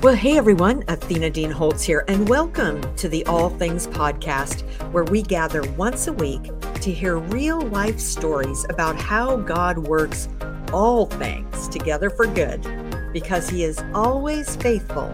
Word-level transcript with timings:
Well, 0.00 0.14
hey 0.14 0.38
everyone, 0.38 0.84
Athena 0.86 1.30
Dean 1.30 1.50
Holtz 1.50 1.82
here, 1.82 2.04
and 2.06 2.28
welcome 2.28 2.80
to 2.98 3.08
the 3.08 3.26
All 3.26 3.50
Things 3.50 3.88
Podcast, 3.88 4.60
where 4.92 5.02
we 5.02 5.22
gather 5.22 5.68
once 5.72 6.06
a 6.06 6.12
week 6.12 6.52
to 6.82 6.92
hear 6.92 7.18
real 7.18 7.60
life 7.62 7.98
stories 7.98 8.64
about 8.70 8.94
how 8.94 9.38
God 9.38 9.76
works 9.76 10.28
all 10.72 11.06
things 11.06 11.66
together 11.66 12.10
for 12.10 12.28
good, 12.28 12.64
because 13.12 13.50
He 13.50 13.64
is 13.64 13.82
always 13.92 14.54
faithful 14.54 15.12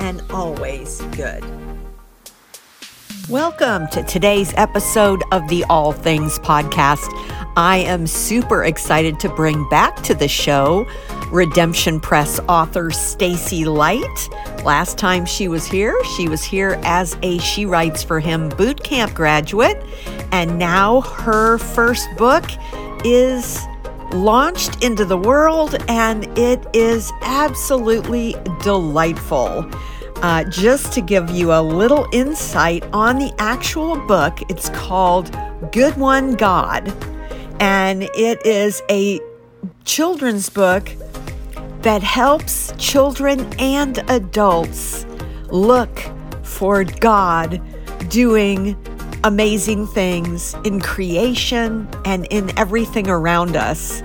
and 0.00 0.20
always 0.32 1.02
good. 1.12 1.44
Welcome 3.28 3.86
to 3.88 4.02
today's 4.02 4.52
episode 4.56 5.22
of 5.30 5.46
the 5.46 5.62
All 5.70 5.92
Things 5.92 6.40
Podcast. 6.40 7.12
I 7.56 7.78
am 7.86 8.08
super 8.08 8.64
excited 8.64 9.20
to 9.20 9.28
bring 9.28 9.68
back 9.68 10.02
to 10.02 10.14
the 10.14 10.28
show 10.28 10.84
Redemption 11.30 12.00
Press 12.00 12.38
author 12.48 12.90
Stacy 12.90 13.64
Leicht. 13.64 14.30
Last 14.64 14.96
time 14.96 15.26
she 15.26 15.48
was 15.48 15.66
here, 15.66 15.96
she 16.16 16.28
was 16.28 16.44
here 16.44 16.80
as 16.84 17.16
a 17.22 17.38
She 17.38 17.66
Writes 17.66 18.02
for 18.02 18.20
Him 18.20 18.48
boot 18.50 18.82
camp 18.82 19.12
graduate, 19.14 19.82
and 20.32 20.58
now 20.58 21.00
her 21.00 21.58
first 21.58 22.08
book 22.16 22.44
is 23.04 23.60
launched 24.12 24.84
into 24.84 25.04
the 25.04 25.18
world, 25.18 25.76
and 25.88 26.26
it 26.38 26.64
is 26.72 27.12
absolutely 27.22 28.36
delightful. 28.62 29.68
Uh, 30.22 30.44
just 30.44 30.92
to 30.92 31.00
give 31.00 31.28
you 31.30 31.52
a 31.52 31.60
little 31.60 32.06
insight 32.12 32.84
on 32.92 33.18
the 33.18 33.34
actual 33.38 33.96
book, 34.06 34.40
it's 34.48 34.70
called 34.70 35.36
Good 35.72 35.96
One 35.96 36.36
God, 36.36 36.88
and 37.60 38.04
it 38.14 38.44
is 38.46 38.80
a 38.88 39.20
children's 39.84 40.48
book 40.48 40.88
that 41.86 42.02
helps 42.02 42.72
children 42.78 43.46
and 43.60 43.98
adults 44.10 45.06
look 45.50 46.02
for 46.42 46.82
God 46.82 47.62
doing 48.08 48.76
amazing 49.22 49.86
things 49.86 50.56
in 50.64 50.80
creation 50.80 51.88
and 52.04 52.26
in 52.32 52.50
everything 52.58 53.08
around 53.08 53.54
us. 53.54 54.02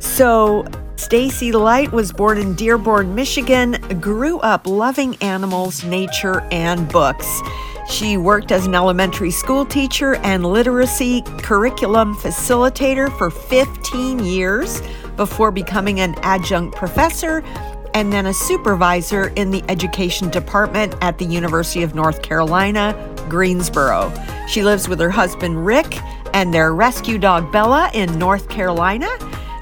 So, 0.00 0.66
Stacy 0.96 1.52
Leicht 1.52 1.92
was 1.92 2.12
born 2.12 2.36
in 2.36 2.54
Dearborn, 2.54 3.14
Michigan, 3.14 3.76
grew 4.00 4.40
up 4.40 4.66
loving 4.66 5.14
animals, 5.20 5.84
nature, 5.84 6.40
and 6.50 6.88
books. 6.88 7.42
She 7.88 8.16
worked 8.16 8.50
as 8.50 8.66
an 8.66 8.74
elementary 8.74 9.30
school 9.30 9.64
teacher 9.64 10.16
and 10.16 10.44
literacy 10.44 11.22
curriculum 11.38 12.16
facilitator 12.16 13.16
for 13.16 13.30
15 13.30 14.18
years 14.18 14.82
before 15.16 15.50
becoming 15.50 16.00
an 16.00 16.14
adjunct 16.22 16.76
professor 16.76 17.42
and 17.94 18.12
then 18.12 18.26
a 18.26 18.34
supervisor 18.34 19.28
in 19.36 19.50
the 19.50 19.62
education 19.68 20.30
department 20.30 20.94
at 21.00 21.18
the 21.18 21.24
University 21.24 21.82
of 21.82 21.94
North 21.94 22.22
Carolina, 22.22 22.94
Greensboro. 23.28 24.12
She 24.48 24.62
lives 24.62 24.88
with 24.88 25.00
her 25.00 25.10
husband 25.10 25.64
Rick 25.64 25.98
and 26.34 26.54
their 26.54 26.72
rescue 26.74 27.18
dog 27.18 27.50
Bella 27.52 27.90
in 27.94 28.18
North 28.18 28.48
Carolina. 28.48 29.08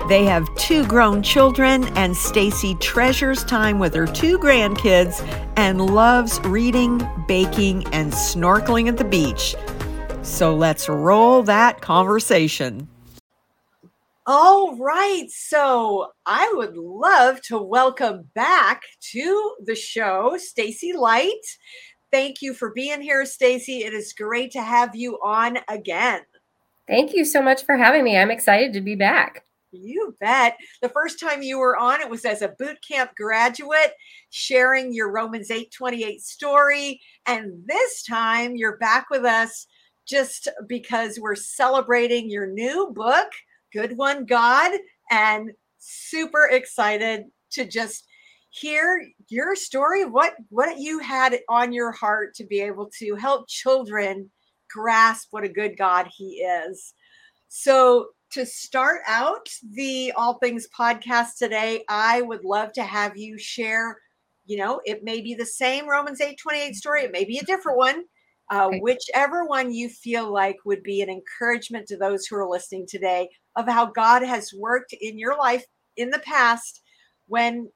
They 0.09 0.25
have 0.25 0.49
two 0.57 0.87
grown 0.87 1.23
children, 1.23 1.85
and 1.97 2.17
Stacy 2.17 2.75
treasures 2.77 3.45
time 3.45 3.79
with 3.79 3.95
her 3.95 4.07
two 4.07 4.39
grandkids 4.39 5.21
and 5.57 5.85
loves 5.85 6.41
reading, 6.41 7.07
baking, 7.27 7.87
and 7.93 8.11
snorkeling 8.13 8.89
at 8.89 8.97
the 8.97 9.05
beach. 9.05 9.55
So 10.23 10.55
let's 10.55 10.89
roll 10.89 11.43
that 11.43 11.83
conversation. 11.83 12.89
All 14.31 14.77
right. 14.77 15.25
So 15.31 16.09
I 16.27 16.53
would 16.55 16.77
love 16.77 17.41
to 17.45 17.57
welcome 17.57 18.29
back 18.35 18.83
to 19.13 19.55
the 19.65 19.75
show 19.75 20.37
Stacy 20.37 20.93
Leicht. 20.93 21.57
Thank 22.13 22.43
you 22.43 22.53
for 22.53 22.71
being 22.75 23.01
here, 23.01 23.25
Stacy. 23.25 23.85
It 23.85 23.95
is 23.95 24.13
great 24.13 24.51
to 24.51 24.61
have 24.61 24.95
you 24.95 25.19
on 25.25 25.57
again. 25.67 26.21
Thank 26.87 27.15
you 27.15 27.25
so 27.25 27.41
much 27.41 27.65
for 27.65 27.79
having 27.79 28.05
me. 28.05 28.19
I'm 28.19 28.31
excited 28.31 28.75
to 28.75 28.83
be 28.83 28.97
back. 28.97 29.47
You 29.73 30.15
bet. 30.21 30.59
The 30.83 30.91
first 30.91 31.19
time 31.19 31.41
you 31.41 31.59
were 31.59 31.79
on 31.79 32.03
it 32.03 32.11
was 32.11 32.27
as 32.27 32.43
a 32.43 32.55
boot 32.59 32.77
camp 32.87 33.13
graduate, 33.17 33.95
sharing 34.29 34.93
your 34.93 35.11
Romans 35.11 35.51
8:28 35.51 36.21
story, 36.21 37.01
and 37.25 37.63
this 37.65 38.03
time 38.03 38.57
you're 38.57 38.77
back 38.77 39.09
with 39.09 39.25
us 39.25 39.67
just 40.07 40.49
because 40.67 41.19
we're 41.19 41.35
celebrating 41.35 42.29
your 42.29 42.47
new 42.47 42.93
book 42.95 43.31
good 43.73 43.97
one, 43.97 44.25
God, 44.25 44.73
and 45.11 45.51
super 45.79 46.49
excited 46.51 47.25
to 47.53 47.65
just 47.65 48.07
hear 48.51 49.07
your 49.29 49.55
story 49.55 50.05
what 50.05 50.35
what 50.49 50.79
you 50.79 50.99
had 50.99 51.39
on 51.49 51.73
your 51.73 51.93
heart 51.93 52.35
to 52.35 52.45
be 52.45 52.61
able 52.61 52.91
to 52.99 53.15
help 53.15 53.47
children 53.47 54.31
grasp 54.71 55.29
what 55.31 55.45
a 55.45 55.49
good 55.49 55.77
god 55.77 56.09
he 56.17 56.37
is. 56.37 56.95
So 57.49 58.09
to 58.31 58.45
start 58.45 59.01
out 59.07 59.49
the 59.73 60.13
all 60.17 60.35
things 60.39 60.69
podcast 60.77 61.37
today 61.39 61.83
i 61.89 62.21
would 62.23 62.45
love 62.45 62.73
to 62.73 62.83
have 62.83 63.17
you 63.17 63.39
share 63.39 63.99
you 64.45 64.57
know 64.59 64.81
it 64.85 65.03
may 65.03 65.21
be 65.21 65.35
the 65.35 65.47
same 65.47 65.89
romans 65.89 66.21
8 66.21 66.37
28 66.39 66.75
story 66.75 67.03
it 67.05 67.13
may 67.13 67.25
be 67.25 67.39
a 67.39 67.45
different 67.45 67.79
one 67.79 68.05
uh, 68.51 68.71
whichever 68.81 69.45
one 69.45 69.73
you 69.73 69.89
feel 69.89 70.33
like 70.33 70.57
would 70.65 70.83
be 70.83 71.03
an 71.03 71.11
encouragement 71.11 71.87
to 71.89 71.97
those 71.97 72.27
who 72.27 72.37
are 72.37 72.49
listening 72.49 72.87
today 72.87 73.29
of 73.57 73.67
how 73.69 73.87
God 73.87 74.23
has 74.23 74.55
worked 74.55 74.95
in 74.95 75.19
your 75.19 75.37
life 75.37 75.65
in 75.97 76.11
the 76.11 76.21
past 76.21 76.81
when 77.27 77.71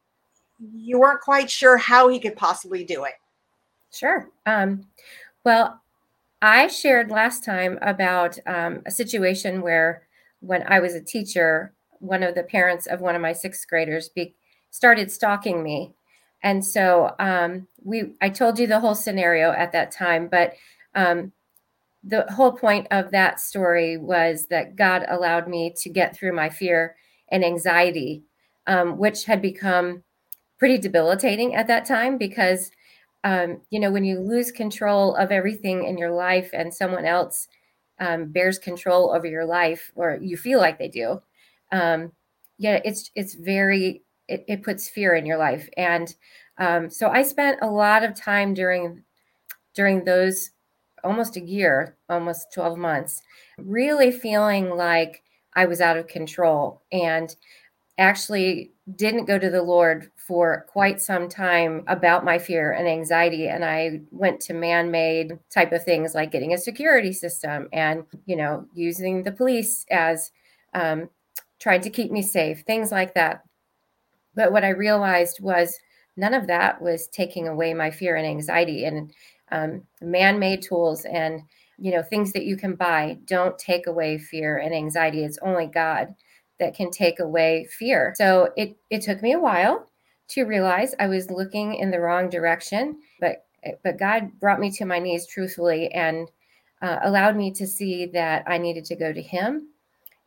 you 0.74 0.98
weren't 0.98 1.20
quite 1.20 1.50
sure 1.50 1.76
how 1.76 2.08
he 2.08 2.18
could 2.18 2.36
possibly 2.36 2.84
do 2.84 3.04
it. 3.04 3.14
Sure. 3.92 4.28
Um, 4.46 4.86
well, 5.44 5.82
I 6.40 6.68
shared 6.68 7.10
last 7.10 7.44
time 7.44 7.78
about 7.82 8.38
um, 8.46 8.82
a 8.86 8.90
situation 8.90 9.60
where 9.60 10.06
when 10.40 10.64
I 10.66 10.80
was 10.80 10.94
a 10.94 11.00
teacher, 11.00 11.74
one 11.98 12.22
of 12.22 12.34
the 12.34 12.42
parents 12.42 12.86
of 12.86 13.00
one 13.00 13.14
of 13.14 13.22
my 13.22 13.32
sixth 13.32 13.68
graders 13.68 14.08
be- 14.08 14.34
started 14.70 15.10
stalking 15.10 15.62
me. 15.62 15.92
And 16.42 16.64
so 16.64 17.14
um, 17.18 17.68
we, 17.82 18.14
I 18.20 18.28
told 18.28 18.58
you 18.58 18.66
the 18.66 18.80
whole 18.80 18.94
scenario 18.94 19.52
at 19.52 19.72
that 19.72 19.90
time, 19.92 20.28
but 20.28 20.54
um, 20.94 21.32
the 22.04 22.26
whole 22.32 22.52
point 22.52 22.88
of 22.90 23.10
that 23.12 23.40
story 23.40 23.96
was 23.96 24.46
that 24.46 24.76
God 24.76 25.04
allowed 25.08 25.48
me 25.48 25.72
to 25.78 25.90
get 25.90 26.16
through 26.16 26.34
my 26.34 26.48
fear 26.48 26.96
and 27.30 27.44
anxiety, 27.44 28.24
um, 28.66 28.98
which 28.98 29.24
had 29.24 29.40
become 29.40 30.02
pretty 30.58 30.78
debilitating 30.78 31.54
at 31.54 31.66
that 31.68 31.84
time 31.84 32.18
because, 32.18 32.70
um, 33.24 33.60
you 33.70 33.80
know, 33.80 33.90
when 33.90 34.04
you 34.04 34.20
lose 34.20 34.50
control 34.50 35.14
of 35.16 35.30
everything 35.32 35.84
in 35.84 35.98
your 35.98 36.12
life 36.12 36.50
and 36.52 36.72
someone 36.74 37.04
else 37.04 37.48
um, 38.00 38.26
bears 38.32 38.58
control 38.58 39.12
over 39.14 39.26
your 39.26 39.44
life, 39.44 39.92
or 39.94 40.18
you 40.20 40.36
feel 40.36 40.58
like 40.58 40.78
they 40.78 40.88
do, 40.88 41.22
um, 41.72 42.12
yeah, 42.58 42.80
it's 42.84 43.10
it's 43.14 43.34
very 43.34 44.02
it, 44.32 44.44
it, 44.48 44.62
puts 44.62 44.88
fear 44.88 45.14
in 45.14 45.26
your 45.26 45.38
life, 45.38 45.68
and 45.76 46.14
um, 46.58 46.90
so 46.90 47.08
I 47.08 47.22
spent 47.22 47.58
a 47.62 47.66
lot 47.66 48.04
of 48.04 48.14
time 48.14 48.54
during 48.54 49.02
during 49.74 50.04
those 50.04 50.50
almost 51.04 51.36
a 51.36 51.40
year, 51.40 51.96
almost 52.08 52.52
12 52.52 52.78
months, 52.78 53.22
really 53.58 54.12
feeling 54.12 54.70
like 54.70 55.22
I 55.54 55.66
was 55.66 55.80
out 55.80 55.96
of 55.96 56.06
control 56.06 56.82
and 56.92 57.34
actually 57.98 58.72
didn't 58.96 59.26
go 59.26 59.38
to 59.38 59.50
the 59.50 59.62
Lord 59.62 60.10
for 60.16 60.66
quite 60.68 61.00
some 61.00 61.28
time 61.28 61.84
about 61.88 62.24
my 62.24 62.38
fear 62.38 62.72
and 62.72 62.88
anxiety. 62.88 63.48
And 63.48 63.64
I 63.64 64.00
went 64.10 64.40
to 64.42 64.54
man 64.54 64.90
made 64.90 65.38
type 65.50 65.72
of 65.72 65.84
things 65.84 66.14
like 66.14 66.30
getting 66.30 66.54
a 66.54 66.58
security 66.58 67.12
system 67.12 67.68
and, 67.72 68.04
you 68.26 68.36
know, 68.36 68.66
using 68.74 69.22
the 69.22 69.32
police 69.32 69.84
as 69.90 70.30
um, 70.74 71.10
trying 71.58 71.82
to 71.82 71.90
keep 71.90 72.10
me 72.10 72.22
safe, 72.22 72.62
things 72.62 72.90
like 72.90 73.14
that. 73.14 73.44
But 74.34 74.52
what 74.52 74.64
I 74.64 74.70
realized 74.70 75.40
was 75.40 75.78
none 76.16 76.34
of 76.34 76.46
that 76.46 76.80
was 76.80 77.08
taking 77.08 77.48
away 77.48 77.74
my 77.74 77.90
fear 77.90 78.16
and 78.16 78.26
anxiety. 78.26 78.84
And 78.84 79.12
um, 79.52 79.82
man-made 80.00 80.62
tools 80.62 81.04
and 81.04 81.42
you 81.78 81.92
know 81.92 82.02
things 82.02 82.32
that 82.32 82.44
you 82.44 82.56
can 82.56 82.74
buy 82.74 83.18
don't 83.26 83.58
take 83.58 83.86
away 83.86 84.18
fear 84.18 84.58
and 84.58 84.74
anxiety 84.74 85.24
it's 85.24 85.38
only 85.42 85.66
god 85.66 86.14
that 86.58 86.74
can 86.74 86.90
take 86.90 87.20
away 87.20 87.66
fear 87.78 88.14
so 88.16 88.50
it 88.56 88.76
it 88.90 89.02
took 89.02 89.22
me 89.22 89.32
a 89.32 89.40
while 89.40 89.88
to 90.28 90.44
realize 90.44 90.94
i 90.98 91.06
was 91.06 91.30
looking 91.30 91.74
in 91.74 91.90
the 91.90 92.00
wrong 92.00 92.28
direction 92.28 92.98
but 93.20 93.44
but 93.84 93.98
god 93.98 94.30
brought 94.40 94.60
me 94.60 94.70
to 94.70 94.84
my 94.84 94.98
knees 94.98 95.26
truthfully 95.26 95.92
and 95.92 96.30
uh, 96.80 96.98
allowed 97.02 97.36
me 97.36 97.50
to 97.50 97.66
see 97.66 98.06
that 98.06 98.42
i 98.46 98.56
needed 98.58 98.84
to 98.84 98.96
go 98.96 99.12
to 99.12 99.22
him 99.22 99.68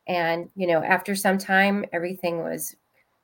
and 0.06 0.48
you 0.54 0.66
know 0.66 0.82
after 0.82 1.14
some 1.14 1.38
time 1.38 1.84
everything 1.92 2.38
was 2.38 2.76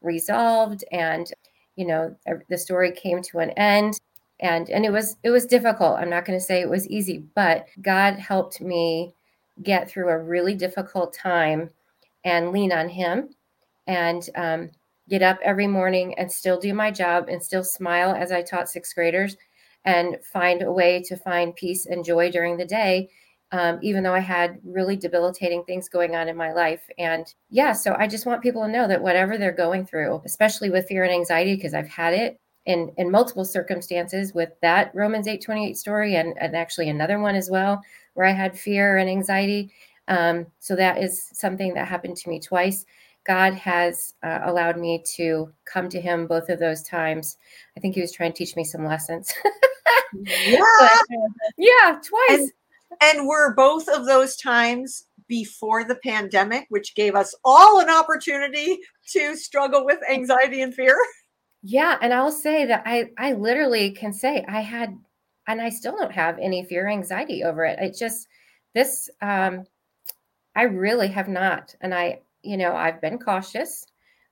resolved 0.02 0.84
and 0.92 1.32
you 1.76 1.86
know 1.86 2.14
the 2.48 2.58
story 2.58 2.92
came 2.92 3.22
to 3.22 3.38
an 3.38 3.50
end 3.50 3.98
and 4.40 4.70
and 4.70 4.84
it 4.84 4.92
was 4.92 5.16
it 5.22 5.30
was 5.30 5.46
difficult. 5.46 5.98
I'm 5.98 6.10
not 6.10 6.24
going 6.24 6.38
to 6.38 6.44
say 6.44 6.60
it 6.60 6.68
was 6.68 6.88
easy 6.88 7.24
but 7.34 7.66
god 7.80 8.14
helped 8.14 8.60
me 8.60 9.14
get 9.62 9.88
through 9.88 10.08
a 10.08 10.18
really 10.18 10.54
difficult 10.54 11.14
time 11.14 11.70
and 12.24 12.52
lean 12.52 12.72
on 12.72 12.88
him 12.88 13.30
and 13.86 14.28
um, 14.36 14.70
get 15.08 15.22
up 15.22 15.38
every 15.42 15.66
morning 15.66 16.14
and 16.14 16.30
still 16.30 16.58
do 16.58 16.72
my 16.72 16.90
job 16.90 17.28
and 17.28 17.42
still 17.42 17.64
smile 17.64 18.14
as 18.16 18.32
I 18.32 18.42
taught 18.42 18.68
sixth 18.68 18.94
graders 18.94 19.36
and 19.84 20.16
find 20.32 20.62
a 20.62 20.72
way 20.72 21.02
to 21.02 21.16
find 21.16 21.54
peace 21.54 21.86
and 21.86 22.04
joy 22.04 22.30
during 22.30 22.56
the 22.56 22.64
day 22.64 23.10
um, 23.52 23.78
even 23.82 24.02
though 24.02 24.14
I 24.14 24.18
had 24.20 24.58
really 24.64 24.96
debilitating 24.96 25.62
things 25.64 25.88
going 25.88 26.16
on 26.16 26.26
in 26.28 26.36
my 26.36 26.52
life. 26.52 26.88
And 26.98 27.32
yeah, 27.50 27.72
so 27.72 27.94
I 27.98 28.06
just 28.06 28.24
want 28.24 28.42
people 28.42 28.62
to 28.62 28.68
know 28.68 28.88
that 28.88 29.02
whatever 29.02 29.36
they're 29.36 29.52
going 29.52 29.84
through, 29.86 30.22
especially 30.24 30.70
with 30.70 30.88
fear 30.88 31.04
and 31.04 31.12
anxiety, 31.12 31.54
because 31.54 31.74
I've 31.74 31.88
had 31.88 32.14
it 32.14 32.40
in 32.64 32.92
in 32.96 33.10
multiple 33.10 33.44
circumstances 33.44 34.32
with 34.32 34.50
that 34.62 34.90
Romans 34.94 35.26
8:28 35.26 35.76
story 35.76 36.16
and, 36.16 36.34
and 36.40 36.56
actually 36.56 36.88
another 36.88 37.18
one 37.18 37.34
as 37.34 37.50
well, 37.50 37.82
where 38.14 38.26
I 38.26 38.32
had 38.32 38.58
fear 38.58 38.96
and 38.96 39.08
anxiety. 39.10 39.70
Um, 40.08 40.46
so 40.58 40.74
that 40.76 40.98
is 40.98 41.28
something 41.32 41.74
that 41.74 41.86
happened 41.86 42.16
to 42.16 42.28
me 42.30 42.40
twice. 42.40 42.86
God 43.24 43.54
has 43.54 44.14
uh, 44.24 44.40
allowed 44.44 44.78
me 44.78 45.02
to 45.16 45.52
come 45.64 45.88
to 45.90 46.00
Him 46.00 46.26
both 46.26 46.48
of 46.48 46.58
those 46.58 46.82
times. 46.82 47.36
I 47.76 47.80
think 47.80 47.94
He 47.94 48.00
was 48.00 48.12
trying 48.12 48.32
to 48.32 48.38
teach 48.38 48.56
me 48.56 48.64
some 48.64 48.84
lessons. 48.84 49.32
yeah, 50.14 50.58
but, 50.80 50.90
uh, 50.90 51.28
yeah, 51.58 51.98
twice. 52.02 52.40
And- 52.40 52.52
and 53.00 53.26
were 53.26 53.54
both 53.54 53.88
of 53.88 54.06
those 54.06 54.36
times 54.36 55.06
before 55.28 55.84
the 55.84 55.98
pandemic, 56.04 56.66
which 56.68 56.94
gave 56.94 57.14
us 57.14 57.34
all 57.44 57.80
an 57.80 57.88
opportunity 57.88 58.78
to 59.12 59.36
struggle 59.36 59.84
with 59.84 59.98
anxiety 60.10 60.62
and 60.62 60.74
fear. 60.74 60.96
Yeah, 61.62 61.96
and 62.02 62.12
I'll 62.12 62.32
say 62.32 62.66
that 62.66 62.82
I 62.84 63.10
I 63.18 63.32
literally 63.34 63.92
can 63.92 64.12
say 64.12 64.44
I 64.48 64.60
had 64.60 64.98
and 65.46 65.60
I 65.60 65.70
still 65.70 65.96
don't 65.96 66.12
have 66.12 66.38
any 66.38 66.64
fear 66.64 66.86
or 66.86 66.90
anxiety 66.90 67.44
over 67.44 67.64
it. 67.64 67.78
It 67.78 67.96
just 67.96 68.26
this 68.74 69.08
um 69.20 69.64
I 70.56 70.62
really 70.64 71.08
have 71.08 71.28
not 71.28 71.74
and 71.80 71.94
I 71.94 72.20
you 72.42 72.56
know, 72.56 72.74
I've 72.74 73.00
been 73.00 73.18
cautious. 73.18 73.86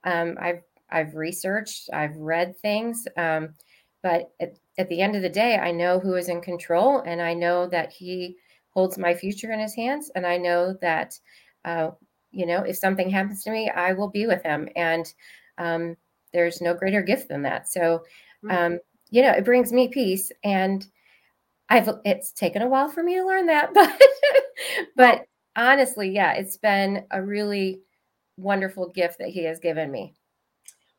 Um 0.05 0.37
I've 0.41 0.63
I've 0.91 1.15
researched, 1.15 1.89
I've 1.93 2.17
read 2.17 2.57
things 2.59 3.07
um 3.17 3.55
but 4.03 4.33
at, 4.41 4.57
at 4.79 4.89
the 4.89 5.01
end 5.01 5.15
of 5.15 5.23
the 5.23 5.29
day, 5.29 5.57
I 5.57 5.73
know 5.73 6.01
who 6.01 6.15
is 6.15 6.29
in 6.29 6.41
control 6.41 7.01
and 7.01 7.21
I 7.23 7.35
know 7.35 7.67
that 7.69 7.93
he 7.93 8.37
holds 8.71 8.99
my 8.99 9.15
future 9.15 9.53
in 9.53 9.61
his 9.61 9.75
hands. 9.75 10.11
And 10.15 10.27
I 10.27 10.37
know 10.37 10.75
that, 10.81 11.19
uh, 11.65 11.91
you 12.31 12.47
know, 12.47 12.63
if 12.63 12.77
something 12.77 13.11
happens 13.11 13.43
to 13.45 13.51
me, 13.51 13.71
I 13.71 13.93
will 13.93 14.09
be 14.09 14.27
with 14.27 14.43
him. 14.43 14.69
And 14.77 15.13
um, 15.59 15.97
there's 16.33 16.61
no 16.61 16.75
greater 16.75 17.03
gift 17.03 17.29
than 17.29 17.43
that. 17.43 17.69
So, 17.69 18.05
um, 18.49 18.79
you 19.11 19.23
know, 19.23 19.33
it 19.33 19.45
brings 19.45 19.73
me 19.73 19.89
peace. 19.89 20.31
And 20.45 20.87
I've, 21.69 21.89
it's 22.05 22.33
taken 22.33 22.63
a 22.63 22.69
while 22.69 22.89
for 22.89 23.03
me 23.03 23.17
to 23.17 23.25
learn 23.25 23.47
that, 23.47 23.73
but, 23.75 23.93
but 24.97 25.25
honestly, 25.57 26.11
yeah, 26.11 26.33
it's 26.33 26.57
been 26.57 27.05
a 27.11 27.23
really 27.23 27.81
wonderful 28.37 28.89
gift 28.89 29.19
that 29.19 29.29
he 29.29 29.45
has 29.45 29.61
given 29.61 29.91
me. 29.91 30.15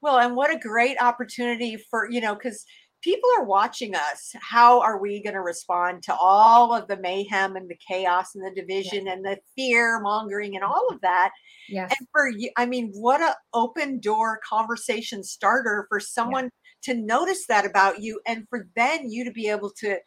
Well, 0.01 0.19
and 0.19 0.35
what 0.35 0.53
a 0.53 0.59
great 0.59 0.97
opportunity 0.99 1.77
for, 1.77 2.09
you 2.09 2.21
know, 2.21 2.33
because 2.33 2.65
people 3.01 3.29
are 3.37 3.43
watching 3.43 3.95
us. 3.95 4.33
How 4.41 4.81
are 4.81 5.01
we 5.01 5.21
going 5.21 5.33
to 5.33 5.41
respond 5.41 6.03
to 6.03 6.15
all 6.15 6.73
of 6.73 6.87
the 6.87 6.97
mayhem 6.97 7.55
and 7.55 7.69
the 7.69 7.77
chaos 7.87 8.35
and 8.35 8.45
the 8.45 8.59
division 8.59 9.05
yeah. 9.05 9.13
and 9.13 9.25
the 9.25 9.37
fear 9.55 9.99
mongering 9.99 10.55
and 10.55 10.63
all 10.63 10.87
of 10.91 11.01
that? 11.01 11.31
Yes. 11.67 11.93
And 11.97 12.07
for 12.11 12.29
you, 12.29 12.49
I 12.57 12.65
mean, 12.65 12.91
what 12.93 13.21
a 13.21 13.35
open 13.53 13.99
door 13.99 14.39
conversation 14.47 15.23
starter 15.23 15.85
for 15.89 15.99
someone 15.99 16.45
yeah. 16.85 16.93
to 16.93 17.01
notice 17.01 17.47
that 17.47 17.65
about 17.65 18.01
you 18.01 18.19
and 18.27 18.47
for 18.49 18.67
then 18.75 19.09
you 19.09 19.23
to 19.25 19.31
be 19.31 19.49
able 19.49 19.71
to 19.79 19.97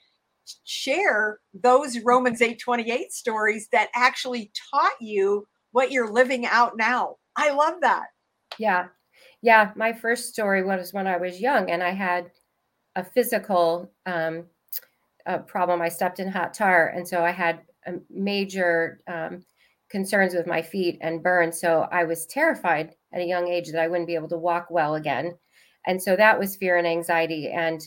share 0.64 1.38
those 1.54 1.98
Romans 2.00 2.40
8:28 2.40 3.10
stories 3.10 3.68
that 3.72 3.88
actually 3.94 4.52
taught 4.70 4.94
you 5.00 5.46
what 5.72 5.90
you're 5.90 6.12
living 6.12 6.46
out 6.46 6.76
now. 6.76 7.16
I 7.36 7.50
love 7.50 7.74
that. 7.80 8.06
Yeah. 8.58 8.88
Yeah, 9.42 9.72
my 9.76 9.92
first 9.92 10.30
story 10.30 10.64
was 10.64 10.92
when 10.92 11.06
I 11.06 11.18
was 11.18 11.40
young 11.40 11.70
and 11.70 11.82
I 11.82 11.90
had 11.90 12.30
a 12.96 13.04
physical 13.04 13.90
um, 14.06 14.44
a 15.26 15.38
problem. 15.38 15.80
I 15.80 15.88
stepped 15.88 16.20
in 16.20 16.28
hot 16.28 16.54
tar, 16.54 16.88
and 16.88 17.06
so 17.06 17.24
I 17.24 17.30
had 17.30 17.60
major 18.10 19.00
um, 19.06 19.44
concerns 19.88 20.34
with 20.34 20.46
my 20.46 20.62
feet 20.62 20.98
and 21.00 21.22
burns. 21.22 21.60
So 21.60 21.88
I 21.90 22.04
was 22.04 22.26
terrified 22.26 22.94
at 23.12 23.20
a 23.20 23.26
young 23.26 23.48
age 23.48 23.70
that 23.70 23.80
I 23.80 23.88
wouldn't 23.88 24.06
be 24.06 24.14
able 24.14 24.28
to 24.28 24.38
walk 24.38 24.66
well 24.70 24.94
again, 24.96 25.36
and 25.86 26.02
so 26.02 26.16
that 26.16 26.38
was 26.38 26.56
fear 26.56 26.76
and 26.76 26.86
anxiety, 26.86 27.50
and 27.50 27.80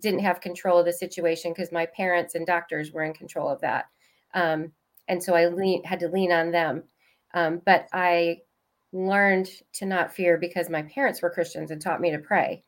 didn't 0.00 0.20
have 0.20 0.40
control 0.40 0.78
of 0.78 0.86
the 0.86 0.92
situation 0.92 1.52
because 1.52 1.72
my 1.72 1.86
parents 1.86 2.34
and 2.34 2.46
doctors 2.46 2.92
were 2.92 3.04
in 3.04 3.14
control 3.14 3.48
of 3.48 3.60
that, 3.60 3.86
um, 4.34 4.72
and 5.08 5.22
so 5.22 5.34
I 5.34 5.46
lean, 5.48 5.82
had 5.84 6.00
to 6.00 6.08
lean 6.08 6.32
on 6.32 6.50
them. 6.50 6.84
Um, 7.34 7.60
but 7.66 7.88
I 7.92 8.38
learned 8.92 9.48
to 9.74 9.86
not 9.86 10.12
fear 10.12 10.38
because 10.38 10.70
my 10.70 10.82
parents 10.82 11.20
were 11.20 11.30
Christians 11.30 11.70
and 11.70 11.80
taught 11.80 12.00
me 12.00 12.10
to 12.12 12.18
pray. 12.18 12.62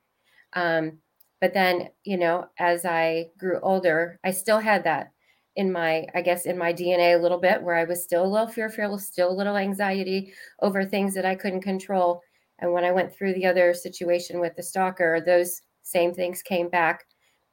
Um, 0.53 0.99
but 1.41 1.55
then, 1.55 1.89
you 2.05 2.17
know, 2.17 2.47
as 2.59 2.85
I 2.85 3.31
grew 3.39 3.61
older, 3.61 4.19
I 4.25 4.31
still 4.33 4.59
had 4.59 4.85
that 4.85 5.13
in 5.57 5.73
my, 5.73 6.07
I 6.15 6.23
guess, 6.23 6.47
in 6.47 6.57
my 6.57 6.73
DNA 6.73 7.19
a 7.19 7.23
little 7.23 7.39
bit 7.39 7.63
where 7.63 7.75
I 7.75 7.85
was 7.85 8.03
still 8.03 8.25
a 8.25 8.27
little 8.27 8.49
fearful, 8.49 8.99
still 8.99 9.31
a 9.31 9.35
little 9.35 9.57
anxiety 9.57 10.33
over 10.63 10.85
things 10.85 11.15
that 11.15 11.27
I 11.27 11.35
couldn't 11.35 11.63
control. 11.63 12.23
And 12.61 12.73
when 12.73 12.85
I 12.85 12.93
went 12.93 13.15
through 13.15 13.35
the 13.35 13.47
other 13.47 13.75
situation 13.75 14.41
with 14.41 14.57
the 14.57 14.63
stalker, 14.63 15.21
those 15.21 15.63
same 15.83 16.13
things 16.15 16.43
came 16.43 16.69
back. 16.69 17.05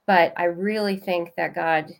But 0.07 0.33
I 0.37 0.45
really 0.45 0.97
think 0.97 1.31
that 1.37 1.55
God, 1.55 1.91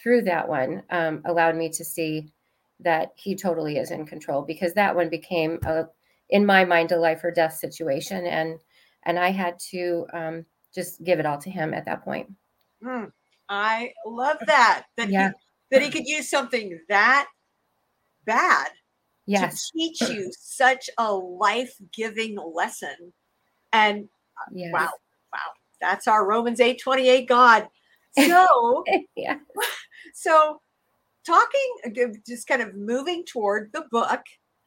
through 0.00 0.22
that 0.22 0.48
one, 0.48 0.82
um, 0.90 1.22
allowed 1.24 1.56
me 1.56 1.70
to 1.70 1.84
see 1.84 2.32
that 2.80 3.10
He 3.16 3.34
totally 3.34 3.78
is 3.78 3.90
in 3.90 4.06
control 4.06 4.42
because 4.42 4.74
that 4.74 4.94
one 4.94 5.08
became, 5.08 5.58
a, 5.64 5.86
in 6.30 6.46
my 6.46 6.64
mind, 6.64 6.92
a 6.92 6.98
life 6.98 7.24
or 7.24 7.30
death 7.32 7.54
situation, 7.54 8.26
and 8.26 8.60
and 9.04 9.18
I 9.18 9.30
had 9.30 9.58
to 9.70 10.06
um, 10.12 10.46
just 10.74 11.02
give 11.02 11.18
it 11.18 11.26
all 11.26 11.38
to 11.38 11.50
him 11.50 11.74
at 11.74 11.84
that 11.86 12.04
point. 12.04 12.30
Mm, 12.84 13.10
I 13.48 13.92
love 14.06 14.38
that. 14.46 14.84
That 14.96 15.10
yeah. 15.10 15.28
he, 15.28 15.34
that 15.70 15.82
he 15.82 15.90
could 15.90 16.06
use 16.06 16.28
something 16.28 16.78
that 16.88 17.28
bad 18.24 18.68
yes. 19.26 19.70
to 19.70 19.78
teach 19.78 20.00
you 20.02 20.30
such 20.38 20.90
a 20.98 21.12
life-giving 21.12 22.36
lesson. 22.54 23.12
And 23.72 24.08
uh, 24.40 24.50
yes. 24.52 24.72
wow, 24.72 24.90
wow, 25.32 25.50
that's 25.80 26.08
our 26.08 26.26
Romans 26.26 26.60
8 26.60 26.80
28 26.80 27.28
God. 27.28 27.68
So 28.18 28.84
yeah. 29.16 29.38
So 30.14 30.60
talking 31.26 31.74
uh, 31.84 32.14
just 32.26 32.46
kind 32.46 32.62
of 32.62 32.74
moving 32.74 33.24
toward 33.24 33.70
the 33.72 33.84
book. 33.90 34.22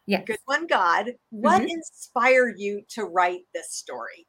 Yeah. 0.06 0.24
Good 0.24 0.38
one 0.46 0.68
God. 0.68 1.14
What 1.30 1.62
mm-hmm. 1.62 1.70
inspired 1.70 2.56
you 2.58 2.84
to 2.90 3.06
write 3.06 3.42
this 3.54 3.72
story? 3.72 4.28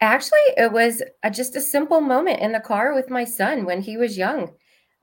Actually, 0.00 0.40
it 0.56 0.72
was 0.72 1.02
a, 1.22 1.30
just 1.30 1.56
a 1.56 1.60
simple 1.60 2.00
moment 2.00 2.40
in 2.40 2.52
the 2.52 2.60
car 2.60 2.94
with 2.94 3.08
my 3.10 3.24
son 3.24 3.64
when 3.64 3.80
he 3.80 3.96
was 3.96 4.18
young. 4.18 4.52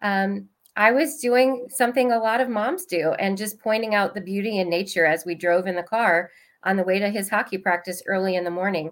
Um, 0.01 0.50
I 0.75 0.91
was 0.91 1.17
doing 1.17 1.67
something 1.69 2.12
a 2.12 2.19
lot 2.19 2.41
of 2.41 2.50
moms 2.50 2.85
do 2.85 3.12
and 3.19 3.38
just 3.38 3.59
pointing 3.59 3.95
out 3.95 4.13
the 4.13 4.21
beauty 4.21 4.59
in 4.59 4.69
nature 4.69 5.05
as 5.05 5.25
we 5.25 5.35
drove 5.35 5.67
in 5.67 5.75
the 5.75 5.83
car 5.83 6.29
on 6.63 6.77
the 6.77 6.83
way 6.83 7.00
to 7.00 7.09
his 7.09 7.29
hockey 7.29 7.57
practice 7.57 8.03
early 8.07 8.35
in 8.35 8.43
the 8.43 8.50
morning. 8.51 8.91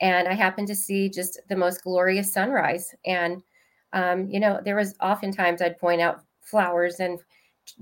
And 0.00 0.28
I 0.28 0.34
happened 0.34 0.68
to 0.68 0.74
see 0.74 1.08
just 1.08 1.40
the 1.48 1.56
most 1.56 1.82
glorious 1.82 2.32
sunrise. 2.32 2.94
And, 3.04 3.42
um, 3.92 4.28
you 4.28 4.40
know, 4.40 4.60
there 4.64 4.76
was 4.76 4.94
oftentimes 5.00 5.62
I'd 5.62 5.78
point 5.78 6.00
out 6.00 6.22
flowers 6.42 7.00
and 7.00 7.18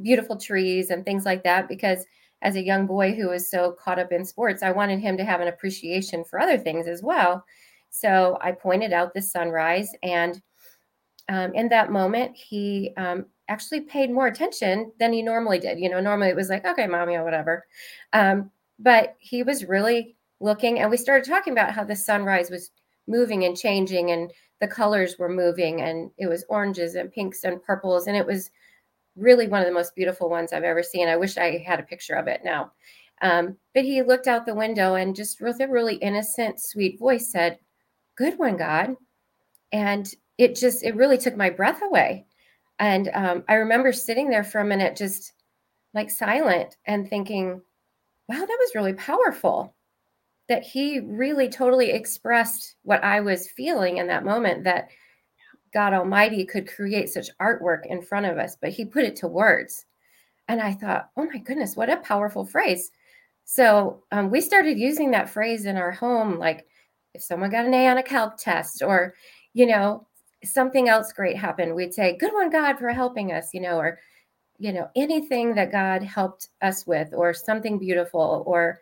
beautiful 0.03 0.37
trees 0.37 0.91
and 0.91 1.05
things 1.05 1.25
like 1.25 1.43
that 1.45 1.69
because 1.69 2.05
as 2.43 2.57
a 2.57 2.63
young 2.63 2.87
boy 2.87 3.15
who 3.15 3.29
was 3.29 3.51
so 3.51 3.73
caught 3.73 3.99
up 3.99 4.13
in 4.13 4.25
sports, 4.25 4.63
I 4.63 4.71
wanted 4.71 5.01
him 5.01 5.17
to 5.17 5.25
have 5.25 5.41
an 5.41 5.49
appreciation 5.49 6.25
for 6.25 6.39
other 6.39 6.59
things 6.59 6.87
as 6.87 7.03
well. 7.03 7.45
So 7.91 8.39
I 8.41 8.53
pointed 8.53 8.93
out 8.93 9.15
the 9.15 9.23
sunrise, 9.23 9.89
and 10.03 10.43
um, 11.29 11.55
in 11.55 11.69
that 11.71 11.93
moment, 11.93 12.37
he 12.37 12.93
um, 12.97 13.27
actually 13.49 13.81
paid 13.83 14.11
more 14.11 14.27
attention 14.27 14.93
than 14.99 15.13
he 15.13 15.23
normally 15.23 15.59
did. 15.59 15.79
You 15.79 15.89
know, 15.89 16.01
normally 16.01 16.29
it 16.29 16.37
was 16.37 16.49
like, 16.49 16.67
okay, 16.67 16.87
mommy, 16.87 17.15
or 17.15 17.25
whatever. 17.25 17.65
Um, 18.13 18.51
but 18.79 19.15
he 19.19 19.43
was 19.43 19.65
really 19.65 20.17
looking, 20.41 20.81
and 20.81 20.91
we 20.91 20.97
started 20.97 21.29
talking 21.29 21.53
about 21.53 21.73
how 21.73 21.85
the 21.85 21.97
sunrise 21.97 22.51
was 22.51 22.73
moving 23.07 23.45
and 23.45 23.57
changing, 23.57 24.11
and 24.11 24.31
the 24.61 24.69
colors 24.69 25.17
were 25.19 25.29
moving, 25.29 25.81
and 25.81 26.11
it 26.19 26.27
was 26.27 26.45
oranges 26.49 26.97
and 26.97 27.13
pinks 27.13 27.45
and 27.45 27.63
purples, 27.63 28.07
and 28.07 28.17
it 28.17 28.27
was 28.27 28.51
really 29.17 29.47
one 29.47 29.61
of 29.61 29.67
the 29.67 29.73
most 29.73 29.95
beautiful 29.95 30.29
ones 30.29 30.53
I've 30.53 30.65
ever 30.65 30.83
seen. 30.83 31.09
I 31.09 31.17
wish 31.17 31.37
I 31.37 31.59
had 31.59 31.81
a 31.81 31.85
picture 31.85 32.15
of 32.15 32.27
it 32.27 32.43
now. 32.45 32.73
Um, 33.23 33.57
but 33.75 33.85
he 33.85 34.03
looked 34.03 34.27
out 34.27 34.45
the 34.45 34.55
window 34.55 34.95
and 34.95 35.15
just 35.15 35.41
with 35.41 35.61
a 35.61 35.69
really 35.69 35.97
innocent, 35.97 36.61
sweet 36.61 36.99
voice 36.99 37.31
said, 37.31 37.59
Good 38.17 38.39
one, 38.39 38.57
God. 38.57 38.97
And 39.73 40.13
it 40.39 40.57
just, 40.57 40.85
it 40.85 40.97
really 40.97 41.19
took 41.19 41.37
my 41.37 41.51
breath 41.51 41.81
away. 41.83 42.27
And 42.79 43.11
um, 43.15 43.45
I 43.49 43.55
remember 43.55 43.93
sitting 43.93 44.29
there 44.29 44.45
for 44.45 44.61
a 44.61 44.65
minute, 44.65 44.97
just 44.97 45.33
like 45.95 46.11
silent 46.11 46.77
and 46.87 47.09
thinking, 47.09 47.61
wow, 48.29 48.39
that 48.39 48.59
was 48.61 48.75
really 48.75 48.95
powerful. 48.95 49.75
That 50.49 50.63
he 50.63 51.01
really 51.01 51.49
totally 51.49 51.91
expressed 51.91 52.77
what 52.83 53.03
I 53.03 53.21
was 53.21 53.51
feeling 53.51 53.99
in 53.99 54.09
that 54.09 54.25
moment 54.25 54.65
that 54.65 54.89
God 55.75 55.93
Almighty 55.93 56.45
could 56.47 56.69
create 56.69 57.11
such 57.11 57.37
artwork 57.39 57.87
in 57.87 58.01
front 58.01 58.27
of 58.27 58.39
us, 58.39 58.57
but 58.61 58.71
he 58.71 58.85
put 58.85 59.05
it 59.05 59.17
to 59.17 59.29
words. 59.29 59.85
And 60.49 60.61
I 60.61 60.73
thought, 60.73 61.11
oh 61.17 61.27
my 61.27 61.39
goodness, 61.39 61.77
what 61.77 61.91
a 61.91 61.97
powerful 61.99 62.47
phrase. 62.47 62.91
So 63.45 64.03
um, 64.13 64.31
we 64.31 64.41
started 64.41 64.79
using 64.79 65.11
that 65.11 65.29
phrase 65.29 65.67
in 65.67 65.77
our 65.77 65.91
home, 65.93 66.39
like 66.39 66.67
if 67.13 67.23
someone 67.23 67.51
got 67.51 67.67
an 67.67 67.75
A 67.75 67.89
on 67.89 67.99
a 67.99 68.03
calc 68.03 68.37
test 68.39 68.83
or, 68.83 69.15
you 69.53 69.67
know, 69.67 70.07
something 70.45 70.89
else 70.89 71.13
great 71.13 71.37
happened, 71.37 71.75
we'd 71.75 71.95
say, 71.95 72.17
Good 72.17 72.33
one, 72.33 72.51
God, 72.51 72.79
for 72.79 72.91
helping 72.91 73.33
us, 73.33 73.53
you 73.53 73.61
know, 73.61 73.79
or, 73.79 73.99
you 74.59 74.73
know, 74.73 74.89
anything 74.97 75.55
that 75.55 75.73
God 75.73 76.03
helped 76.03 76.49
us 76.63 76.87
with, 76.87 77.13
or 77.15 77.35
something 77.35 77.79
beautiful, 77.79 78.45
or, 78.47 78.81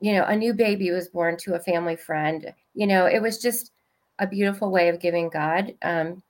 you 0.00 0.12
know, 0.12 0.24
a 0.24 0.36
new 0.36 0.54
baby 0.54 0.90
was 0.90 1.08
born 1.08 1.36
to 1.38 1.54
a 1.54 1.60
family 1.60 1.96
friend. 1.96 2.52
You 2.74 2.86
know, 2.86 3.06
it 3.06 3.20
was 3.20 3.38
just 3.38 3.72
a 4.18 4.26
beautiful 4.26 4.70
way 4.70 4.88
of 4.88 5.00
giving 5.00 5.28
God, 5.28 5.74
um, 5.82 6.22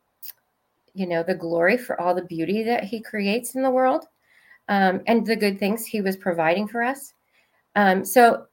you 0.98 1.06
know, 1.06 1.22
the 1.22 1.34
glory 1.34 1.76
for 1.78 2.00
all 2.00 2.14
the 2.14 2.24
beauty 2.24 2.62
that 2.64 2.84
He 2.84 3.00
creates 3.00 3.54
in 3.54 3.62
the 3.62 3.70
world 3.70 4.06
um, 4.68 5.00
and 5.06 5.26
the 5.26 5.36
good 5.36 5.58
things 5.58 5.86
He 5.86 6.00
was 6.00 6.16
providing 6.16 6.66
for 6.66 6.82
us. 6.82 7.14
Um, 7.76 8.04
so 8.04 8.46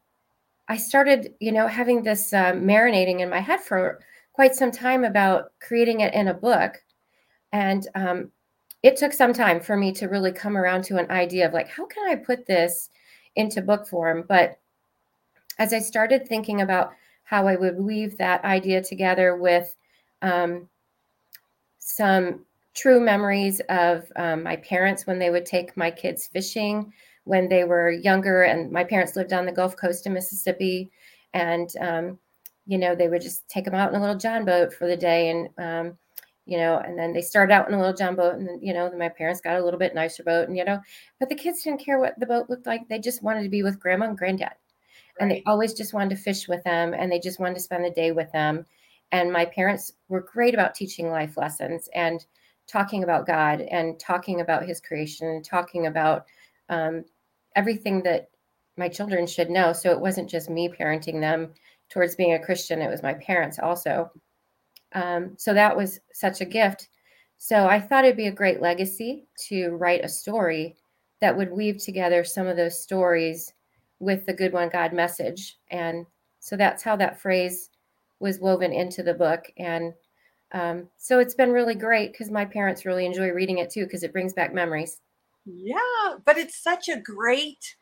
I 0.67 0.77
started, 0.77 1.33
you 1.39 1.51
know, 1.51 1.67
having 1.67 2.03
this 2.03 2.33
uh, 2.33 2.53
marinating 2.53 3.19
in 3.21 3.29
my 3.29 3.39
head 3.39 3.61
for 3.61 3.99
quite 4.33 4.55
some 4.55 4.71
time 4.71 5.03
about 5.03 5.51
creating 5.59 6.01
it 6.01 6.13
in 6.13 6.27
a 6.27 6.33
book. 6.33 6.75
And 7.51 7.87
um, 7.95 8.31
it 8.83 8.97
took 8.97 9.13
some 9.13 9.33
time 9.33 9.59
for 9.59 9.77
me 9.77 9.91
to 9.93 10.07
really 10.07 10.31
come 10.31 10.57
around 10.57 10.83
to 10.85 10.97
an 10.97 11.09
idea 11.09 11.47
of 11.47 11.53
like, 11.53 11.69
how 11.69 11.85
can 11.85 12.07
I 12.07 12.15
put 12.15 12.45
this 12.45 12.89
into 13.35 13.61
book 13.61 13.87
form? 13.87 14.25
But 14.27 14.59
as 15.57 15.73
I 15.73 15.79
started 15.79 16.27
thinking 16.27 16.61
about 16.61 16.91
how 17.23 17.47
I 17.47 17.55
would 17.55 17.77
weave 17.77 18.17
that 18.17 18.43
idea 18.43 18.83
together 18.83 19.37
with 19.37 19.75
um, 20.21 20.69
some 21.85 22.45
true 22.73 22.99
memories 22.99 23.61
of 23.69 24.11
um, 24.15 24.43
my 24.43 24.57
parents 24.57 25.07
when 25.07 25.19
they 25.19 25.29
would 25.29 25.45
take 25.45 25.77
my 25.77 25.89
kids 25.89 26.27
fishing 26.27 26.91
when 27.23 27.49
they 27.49 27.63
were 27.63 27.89
younger, 27.89 28.43
and 28.43 28.71
my 28.71 28.83
parents 28.83 29.15
lived 29.15 29.33
on 29.33 29.45
the 29.45 29.51
Gulf 29.51 29.75
Coast 29.75 30.05
of 30.05 30.13
Mississippi, 30.13 30.91
and 31.33 31.69
um, 31.81 32.19
you 32.67 32.77
know, 32.77 32.95
they 32.95 33.07
would 33.07 33.21
just 33.21 33.47
take 33.47 33.65
them 33.65 33.75
out 33.75 33.91
in 33.91 33.95
a 33.95 34.01
little 34.01 34.17
John 34.17 34.45
boat 34.45 34.73
for 34.73 34.87
the 34.87 34.97
day. 34.97 35.29
And, 35.29 35.49
um, 35.57 35.97
you 36.45 36.57
know, 36.57 36.77
and 36.77 36.97
then 36.97 37.13
they 37.13 37.21
started 37.21 37.53
out 37.53 37.67
in 37.67 37.73
a 37.73 37.77
little 37.77 37.93
John 37.93 38.15
boat. 38.15 38.35
And 38.35 38.47
then, 38.47 38.59
you 38.61 38.73
know, 38.73 38.91
my 38.97 39.09
parents 39.09 39.41
got 39.41 39.57
a 39.57 39.63
little 39.63 39.79
bit 39.79 39.95
nicer 39.95 40.23
boat. 40.23 40.47
And, 40.47 40.57
you 40.57 40.65
know, 40.65 40.79
but 41.19 41.29
the 41.29 41.35
kids 41.35 41.63
didn't 41.63 41.83
care 41.83 41.99
what 41.99 42.19
the 42.19 42.25
boat 42.25 42.49
looked 42.49 42.65
like. 42.65 42.87
They 42.87 42.99
just 42.99 43.23
wanted 43.23 43.43
to 43.43 43.49
be 43.49 43.63
with 43.63 43.79
grandma 43.79 44.07
and 44.07 44.17
granddad. 44.17 44.49
Right. 44.49 44.57
And 45.21 45.31
they 45.31 45.43
always 45.45 45.73
just 45.73 45.93
wanted 45.93 46.15
to 46.15 46.21
fish 46.21 46.47
with 46.47 46.63
them 46.63 46.93
and 46.93 47.11
they 47.11 47.19
just 47.19 47.39
wanted 47.39 47.55
to 47.55 47.61
spend 47.61 47.85
the 47.85 47.91
day 47.91 48.11
with 48.11 48.31
them. 48.31 48.65
And 49.11 49.31
my 49.31 49.45
parents 49.45 49.93
were 50.09 50.21
great 50.21 50.53
about 50.53 50.75
teaching 50.75 51.09
life 51.09 51.37
lessons 51.37 51.89
and 51.93 52.25
talking 52.67 53.03
about 53.03 53.27
God 53.27 53.61
and 53.61 53.99
talking 53.99 54.41
about 54.41 54.65
his 54.65 54.81
creation 54.81 55.27
and 55.27 55.45
talking 55.45 55.87
about 55.87 56.25
um, 56.69 57.05
everything 57.55 58.01
that 58.03 58.29
my 58.77 58.89
children 58.89 59.25
should 59.27 59.49
know. 59.49 59.71
So 59.71 59.91
it 59.91 59.99
wasn't 59.99 60.29
just 60.29 60.49
me 60.49 60.67
parenting 60.67 61.21
them 61.21 61.53
towards 61.89 62.15
being 62.15 62.33
a 62.33 62.43
Christian. 62.43 62.81
It 62.81 62.89
was 62.89 63.03
my 63.03 63.13
parents 63.13 63.59
also. 63.59 64.11
Um, 64.93 65.35
so 65.37 65.53
that 65.53 65.75
was 65.75 65.99
such 66.13 66.41
a 66.41 66.45
gift. 66.45 66.89
So 67.37 67.67
I 67.67 67.79
thought 67.79 68.05
it'd 68.05 68.17
be 68.17 68.27
a 68.27 68.31
great 68.31 68.61
legacy 68.61 69.27
to 69.47 69.71
write 69.71 70.03
a 70.03 70.09
story 70.09 70.75
that 71.21 71.35
would 71.35 71.51
weave 71.51 71.77
together 71.77 72.23
some 72.23 72.47
of 72.47 72.57
those 72.57 72.81
stories 72.81 73.53
with 73.99 74.25
the 74.25 74.33
good 74.33 74.53
one 74.53 74.69
God 74.69 74.93
message. 74.93 75.57
And 75.69 76.05
so 76.39 76.57
that's 76.57 76.83
how 76.83 76.95
that 76.97 77.19
phrase 77.19 77.69
was 78.19 78.39
woven 78.39 78.71
into 78.73 79.03
the 79.03 79.13
book. 79.13 79.51
And 79.57 79.93
um, 80.51 80.87
so 80.97 81.19
it's 81.19 81.35
been 81.35 81.51
really 81.51 81.75
great 81.75 82.11
because 82.11 82.31
my 82.31 82.45
parents 82.45 82.85
really 82.85 83.05
enjoy 83.05 83.29
reading 83.29 83.57
it 83.57 83.69
too 83.69 83.85
because 83.85 84.03
it 84.03 84.13
brings 84.13 84.33
back 84.33 84.53
memories. 84.53 85.01
Yeah, 85.45 86.15
but 86.25 86.37
it's 86.37 86.61
such 86.61 86.89
a 86.89 86.99
great 86.99 87.75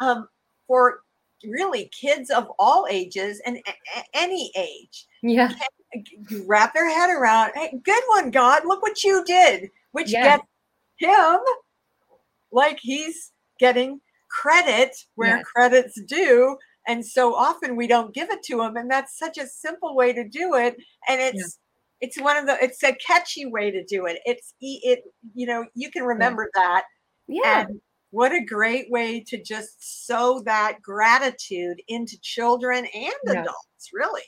um, 0.00 0.28
for 0.66 1.00
really 1.44 1.90
kids 1.98 2.30
of 2.30 2.48
all 2.58 2.86
ages 2.90 3.40
and 3.46 3.58
a- 3.58 4.04
any 4.14 4.50
age. 4.56 5.06
Yeah. 5.22 5.52
Wrap 6.46 6.74
their 6.74 6.90
head 6.90 7.10
around, 7.10 7.52
hey, 7.54 7.78
good 7.82 8.02
one, 8.08 8.30
God, 8.30 8.62
look 8.66 8.82
what 8.82 9.02
you 9.02 9.24
did, 9.24 9.70
which 9.92 10.12
yeah. 10.12 10.38
gets 10.38 10.44
him 10.98 11.38
like 12.52 12.78
he's 12.80 13.32
getting 13.58 14.00
credit 14.30 14.96
where 15.14 15.36
yes. 15.36 15.44
credit's 15.44 16.00
due. 16.02 16.56
And 16.86 17.04
so 17.04 17.34
often 17.34 17.76
we 17.76 17.86
don't 17.86 18.14
give 18.14 18.30
it 18.30 18.42
to 18.44 18.58
them 18.58 18.76
And 18.76 18.90
that's 18.90 19.18
such 19.18 19.38
a 19.38 19.46
simple 19.46 19.96
way 19.96 20.12
to 20.12 20.28
do 20.28 20.54
it. 20.54 20.76
And 21.08 21.20
it's, 21.20 21.58
yeah. 22.00 22.06
it's 22.06 22.20
one 22.20 22.36
of 22.36 22.46
the, 22.46 22.56
it's 22.62 22.82
a 22.82 22.94
catchy 22.94 23.46
way 23.46 23.70
to 23.70 23.84
do 23.84 24.06
it. 24.06 24.18
It's, 24.24 24.54
it, 24.60 25.00
you 25.34 25.46
know, 25.46 25.66
you 25.74 25.90
can 25.90 26.04
remember 26.04 26.48
yeah. 26.54 26.62
that. 26.62 26.84
Yeah. 27.28 27.60
And 27.68 27.80
what 28.10 28.32
a 28.32 28.44
great 28.44 28.90
way 28.90 29.20
to 29.20 29.42
just 29.42 30.06
sow 30.06 30.40
that 30.44 30.80
gratitude 30.80 31.80
into 31.88 32.18
children 32.20 32.86
and 32.94 33.12
yeah. 33.26 33.32
adults 33.32 33.90
really 33.92 34.22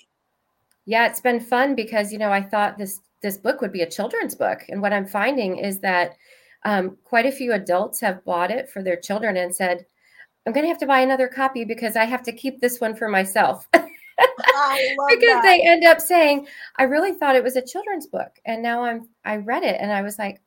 yeah 0.84 1.06
it's 1.06 1.20
been 1.20 1.40
fun 1.40 1.74
because 1.74 2.12
you 2.12 2.18
know 2.18 2.30
i 2.30 2.42
thought 2.42 2.76
this 2.76 3.00
this 3.22 3.38
book 3.38 3.60
would 3.60 3.72
be 3.72 3.82
a 3.82 3.90
children's 3.90 4.34
book 4.34 4.60
and 4.68 4.82
what 4.82 4.92
i'm 4.92 5.06
finding 5.06 5.56
is 5.56 5.78
that 5.80 6.16
um, 6.64 6.98
quite 7.04 7.24
a 7.24 7.32
few 7.32 7.52
adults 7.52 8.00
have 8.00 8.24
bought 8.24 8.50
it 8.50 8.68
for 8.68 8.82
their 8.82 8.96
children 8.96 9.36
and 9.36 9.54
said 9.54 9.86
i'm 10.46 10.52
going 10.52 10.64
to 10.64 10.68
have 10.68 10.78
to 10.78 10.86
buy 10.86 11.00
another 11.00 11.28
copy 11.28 11.64
because 11.64 11.96
i 11.96 12.04
have 12.04 12.22
to 12.22 12.32
keep 12.32 12.60
this 12.60 12.80
one 12.80 12.94
for 12.94 13.08
myself 13.08 13.68
because 13.72 13.88
that. 14.18 15.42
they 15.42 15.60
end 15.62 15.84
up 15.84 16.00
saying 16.00 16.46
i 16.76 16.82
really 16.82 17.12
thought 17.12 17.36
it 17.36 17.44
was 17.44 17.56
a 17.56 17.62
children's 17.64 18.06
book 18.06 18.30
and 18.44 18.62
now 18.62 18.82
i'm 18.84 19.08
i 19.24 19.36
read 19.36 19.62
it 19.62 19.76
and 19.80 19.92
i 19.92 20.02
was 20.02 20.18
like 20.18 20.40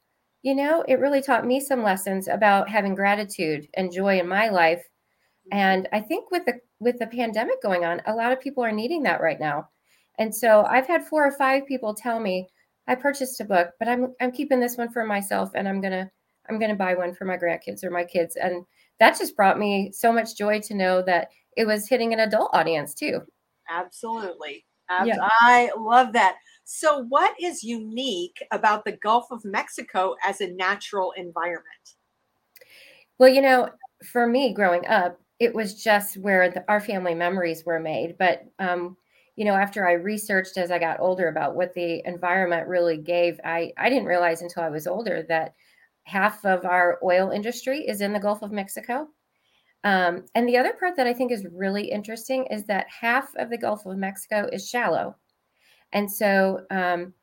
you 0.43 0.55
know, 0.55 0.83
it 0.87 0.99
really 0.99 1.21
taught 1.21 1.45
me 1.45 1.59
some 1.59 1.83
lessons 1.83 2.27
about 2.27 2.69
having 2.69 2.95
gratitude 2.95 3.67
and 3.75 3.91
joy 3.91 4.19
in 4.19 4.27
my 4.27 4.49
life. 4.49 4.79
Mm-hmm. 4.79 5.57
And 5.57 5.89
I 5.93 5.99
think 5.99 6.31
with 6.31 6.45
the 6.45 6.59
with 6.79 6.97
the 6.97 7.07
pandemic 7.07 7.61
going 7.61 7.85
on, 7.85 8.01
a 8.07 8.15
lot 8.15 8.31
of 8.31 8.41
people 8.41 8.63
are 8.63 8.71
needing 8.71 9.03
that 9.03 9.21
right 9.21 9.39
now. 9.39 9.69
And 10.17 10.33
so 10.33 10.63
I've 10.63 10.87
had 10.87 11.05
four 11.05 11.25
or 11.25 11.31
five 11.31 11.67
people 11.67 11.93
tell 11.93 12.19
me, 12.19 12.47
I 12.87 12.95
purchased 12.95 13.39
a 13.39 13.45
book, 13.45 13.71
but 13.79 13.87
I'm 13.87 14.15
I'm 14.19 14.31
keeping 14.31 14.59
this 14.59 14.77
one 14.77 14.91
for 14.91 15.05
myself 15.05 15.51
and 15.55 15.67
I'm 15.67 15.81
gonna 15.81 16.09
I'm 16.49 16.59
gonna 16.59 16.75
buy 16.75 16.95
one 16.95 17.13
for 17.13 17.25
my 17.25 17.37
grandkids 17.37 17.83
or 17.83 17.91
my 17.91 18.03
kids. 18.03 18.35
And 18.35 18.65
that 19.01 19.17
just 19.17 19.35
brought 19.35 19.57
me 19.57 19.91
so 19.91 20.13
much 20.13 20.37
joy 20.37 20.61
to 20.61 20.75
know 20.75 21.01
that 21.01 21.29
it 21.57 21.65
was 21.65 21.89
hitting 21.89 22.13
an 22.13 22.19
adult 22.19 22.51
audience 22.53 22.93
too. 22.93 23.21
Absolutely. 23.67 24.63
Yeah. 25.03 25.27
I 25.41 25.71
love 25.75 26.13
that. 26.13 26.35
So, 26.65 27.05
what 27.09 27.33
is 27.41 27.63
unique 27.63 28.37
about 28.51 28.85
the 28.85 28.91
Gulf 28.91 29.25
of 29.31 29.43
Mexico 29.43 30.15
as 30.23 30.39
a 30.39 30.51
natural 30.51 31.13
environment? 31.17 31.65
Well, 33.17 33.29
you 33.29 33.41
know, 33.41 33.69
for 34.11 34.27
me 34.27 34.53
growing 34.53 34.85
up, 34.85 35.19
it 35.39 35.55
was 35.55 35.81
just 35.83 36.17
where 36.17 36.51
the, 36.51 36.63
our 36.67 36.79
family 36.79 37.15
memories 37.15 37.65
were 37.65 37.79
made. 37.79 38.17
But, 38.19 38.43
um, 38.59 38.97
you 39.35 39.45
know, 39.45 39.55
after 39.55 39.87
I 39.87 39.93
researched 39.93 40.57
as 40.57 40.69
I 40.69 40.77
got 40.77 40.99
older 40.99 41.27
about 41.27 41.55
what 41.55 41.73
the 41.73 42.05
environment 42.05 42.67
really 42.67 42.97
gave, 42.97 43.39
I, 43.43 43.71
I 43.77 43.89
didn't 43.89 44.05
realize 44.05 44.43
until 44.43 44.61
I 44.61 44.69
was 44.69 44.85
older 44.85 45.23
that 45.29 45.55
half 46.03 46.45
of 46.45 46.65
our 46.65 46.99
oil 47.03 47.31
industry 47.31 47.87
is 47.87 48.01
in 48.01 48.13
the 48.13 48.19
Gulf 48.19 48.41
of 48.41 48.51
Mexico. 48.51 49.07
Um, 49.83 50.25
and 50.35 50.47
the 50.47 50.57
other 50.57 50.73
part 50.73 50.95
that 50.97 51.07
I 51.07 51.13
think 51.13 51.31
is 51.31 51.45
really 51.51 51.89
interesting 51.89 52.45
is 52.51 52.65
that 52.65 52.87
half 52.89 53.35
of 53.35 53.49
the 53.49 53.57
Gulf 53.57 53.85
of 53.85 53.97
Mexico 53.97 54.47
is 54.51 54.67
shallow. 54.67 55.15
And 55.93 56.11
so, 56.11 56.61
um, 56.69 57.13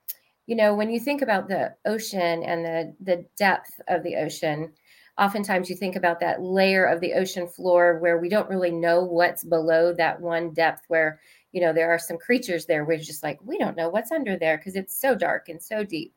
you 0.46 0.56
know, 0.56 0.74
when 0.74 0.90
you 0.90 0.98
think 0.98 1.22
about 1.22 1.48
the 1.48 1.74
ocean 1.84 2.42
and 2.42 2.64
the, 2.64 2.94
the 3.00 3.24
depth 3.36 3.80
of 3.88 4.02
the 4.02 4.16
ocean, 4.16 4.72
oftentimes 5.18 5.68
you 5.68 5.76
think 5.76 5.96
about 5.96 6.20
that 6.20 6.42
layer 6.42 6.84
of 6.84 7.00
the 7.00 7.12
ocean 7.14 7.46
floor 7.46 7.98
where 7.98 8.18
we 8.18 8.28
don't 8.28 8.48
really 8.48 8.70
know 8.70 9.02
what's 9.02 9.44
below 9.44 9.92
that 9.92 10.20
one 10.20 10.52
depth 10.52 10.82
where, 10.88 11.20
you 11.52 11.60
know, 11.60 11.72
there 11.72 11.90
are 11.90 11.98
some 11.98 12.18
creatures 12.18 12.66
there 12.66 12.84
where 12.84 12.96
it's 12.96 13.06
just 13.06 13.22
like, 13.22 13.38
we 13.42 13.58
don't 13.58 13.76
know 13.76 13.88
what's 13.88 14.12
under 14.12 14.36
there 14.36 14.56
because 14.56 14.76
it's 14.76 14.98
so 14.98 15.14
dark 15.14 15.48
and 15.48 15.62
so 15.62 15.84
deep. 15.84 16.14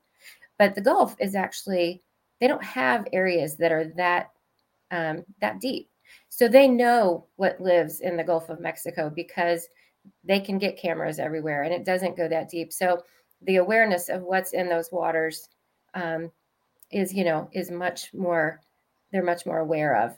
But 0.57 0.75
the 0.75 0.81
Gulf 0.81 1.15
is 1.19 1.35
actually, 1.35 2.01
they 2.41 2.47
don't 2.47 2.63
have 2.63 3.07
areas 3.13 3.55
that 3.57 3.71
are 3.71 3.85
that 3.95 4.31
um, 4.89 5.23
that 5.39 5.61
deep. 5.61 5.89
So 6.27 6.47
they 6.47 6.67
know 6.67 7.27
what 7.37 7.61
lives 7.61 8.01
in 8.01 8.17
the 8.17 8.23
Gulf 8.23 8.49
of 8.49 8.59
Mexico 8.59 9.09
because 9.09 9.67
they 10.23 10.39
can 10.39 10.57
get 10.57 10.77
cameras 10.77 11.19
everywhere 11.19 11.63
and 11.63 11.73
it 11.73 11.85
doesn't 11.85 12.17
go 12.17 12.27
that 12.27 12.49
deep. 12.49 12.73
So 12.73 13.03
the 13.43 13.57
awareness 13.57 14.09
of 14.09 14.23
what's 14.23 14.53
in 14.53 14.67
those 14.67 14.91
waters 14.91 15.47
um, 15.93 16.31
is, 16.91 17.13
you 17.13 17.23
know, 17.23 17.49
is 17.53 17.71
much 17.71 18.13
more, 18.13 18.59
they're 19.11 19.23
much 19.23 19.45
more 19.45 19.59
aware 19.59 19.95
of. 19.95 20.17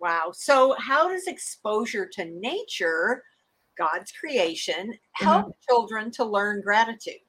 Wow. 0.00 0.32
So, 0.32 0.74
how 0.78 1.08
does 1.08 1.26
exposure 1.26 2.06
to 2.14 2.24
nature, 2.24 3.22
God's 3.76 4.12
creation, 4.12 4.94
help 5.12 5.42
mm-hmm. 5.42 5.50
children 5.68 6.10
to 6.12 6.24
learn 6.24 6.62
gratitude? 6.62 7.20